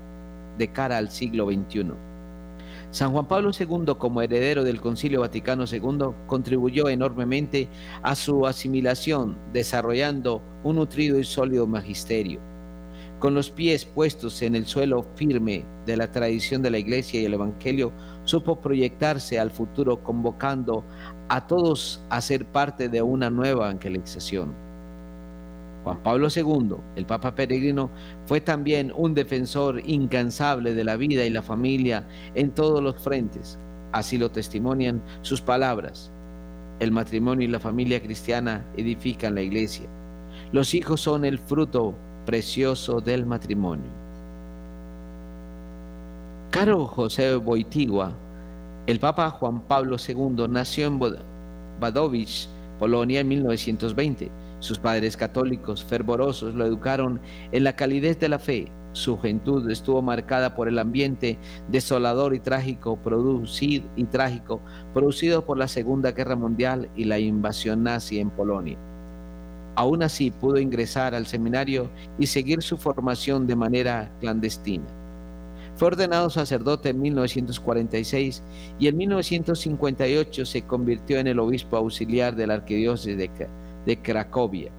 de 0.57 0.71
cara 0.71 0.97
al 0.97 1.09
siglo 1.09 1.47
XXI. 1.47 1.93
San 2.93 3.11
Juan 3.11 3.27
Pablo 3.27 3.49
II, 3.57 3.95
como 3.97 4.21
heredero 4.21 4.63
del 4.63 4.79
Concilio 4.79 5.21
Vaticano 5.21 5.65
II, 5.65 6.13
contribuyó 6.27 6.89
enormemente 6.89 7.67
a 8.03 8.13
su 8.13 8.45
asimilación, 8.45 9.35
desarrollando 9.51 10.43
un 10.63 10.75
nutrido 10.75 11.17
y 11.17 11.23
sólido 11.23 11.65
magisterio. 11.65 12.39
Con 13.17 13.33
los 13.33 13.49
pies 13.49 13.85
puestos 13.85 14.43
en 14.43 14.53
el 14.53 14.67
suelo 14.67 15.07
firme 15.15 15.65
de 15.87 15.97
la 15.97 16.11
tradición 16.11 16.61
de 16.61 16.69
la 16.69 16.77
Iglesia 16.77 17.19
y 17.19 17.25
el 17.25 17.33
Evangelio, 17.33 17.91
supo 18.25 18.59
proyectarse 18.61 19.39
al 19.39 19.49
futuro 19.49 20.03
convocando 20.03 20.83
a 21.29 21.47
todos 21.47 22.03
a 22.09 22.21
ser 22.21 22.45
parte 22.45 22.89
de 22.89 23.01
una 23.01 23.31
nueva 23.31 23.69
evangelización. 23.69 24.62
Juan 25.83 26.01
Pablo 26.01 26.29
II, 26.33 26.75
el 26.95 27.05
Papa 27.05 27.35
Peregrino, 27.35 27.89
fue 28.25 28.39
también 28.39 28.93
un 28.95 29.13
defensor 29.13 29.81
incansable 29.85 30.73
de 30.73 30.83
la 30.83 30.95
vida 30.95 31.25
y 31.25 31.29
la 31.29 31.41
familia 31.41 32.07
en 32.35 32.51
todos 32.51 32.81
los 32.81 32.95
frentes. 33.01 33.59
Así 33.91 34.17
lo 34.17 34.31
testimonian 34.31 35.01
sus 35.21 35.41
palabras. 35.41 36.09
El 36.79 36.91
matrimonio 36.91 37.47
y 37.47 37.51
la 37.51 37.59
familia 37.59 38.01
cristiana 38.01 38.65
edifican 38.77 39.35
la 39.35 39.41
iglesia. 39.41 39.85
Los 40.51 40.73
hijos 40.73 41.01
son 41.01 41.25
el 41.25 41.37
fruto 41.37 41.93
precioso 42.25 43.01
del 43.01 43.25
matrimonio. 43.25 43.91
Caro 46.49 46.85
José 46.85 47.35
Boitigua, 47.35 48.13
el 48.87 48.99
Papa 48.99 49.29
Juan 49.31 49.61
Pablo 49.61 49.97
II 49.97 50.47
nació 50.49 50.87
en 50.87 50.99
Badowicz, 51.79 52.47
Polonia, 52.79 53.19
en 53.19 53.27
1920 53.27 54.42
sus 54.63 54.79
padres 54.79 55.17
católicos 55.17 55.83
fervorosos 55.83 56.55
lo 56.55 56.65
educaron 56.65 57.19
en 57.51 57.65
la 57.65 57.75
calidez 57.75 58.17
de 58.17 58.29
la 58.29 58.39
fe. 58.39 58.71
Su 58.93 59.17
juventud 59.17 59.69
estuvo 59.69 60.01
marcada 60.01 60.55
por 60.55 60.69
el 60.69 60.79
ambiente 60.79 61.37
desolador 61.67 62.33
y 62.33 62.39
trágico 62.39 62.95
producido, 62.95 63.85
y 63.97 64.05
trágico 64.05 64.61
producido 64.93 65.43
por 65.43 65.57
la 65.57 65.67
Segunda 65.67 66.13
Guerra 66.13 66.37
Mundial 66.37 66.87
y 66.95 67.03
la 67.03 67.19
invasión 67.19 67.83
nazi 67.83 68.19
en 68.19 68.29
Polonia. 68.29 68.77
Aún 69.75 70.01
así 70.01 70.31
pudo 70.31 70.57
ingresar 70.57 71.13
al 71.13 71.25
seminario 71.25 71.89
y 72.17 72.27
seguir 72.27 72.61
su 72.61 72.77
formación 72.77 73.45
de 73.47 73.57
manera 73.57 74.13
clandestina. 74.21 74.85
Fue 75.75 75.89
ordenado 75.89 76.29
sacerdote 76.29 76.87
en 76.87 77.01
1946 77.01 78.41
y 78.79 78.87
en 78.87 78.95
1958 78.95 80.45
se 80.45 80.61
convirtió 80.61 81.19
en 81.19 81.27
el 81.27 81.39
obispo 81.39 81.75
auxiliar 81.75 82.33
de 82.37 82.47
la 82.47 82.53
arquidiócesis 82.53 83.17
de 83.17 83.27
de 83.85 83.97
Cracovia. 83.97 84.71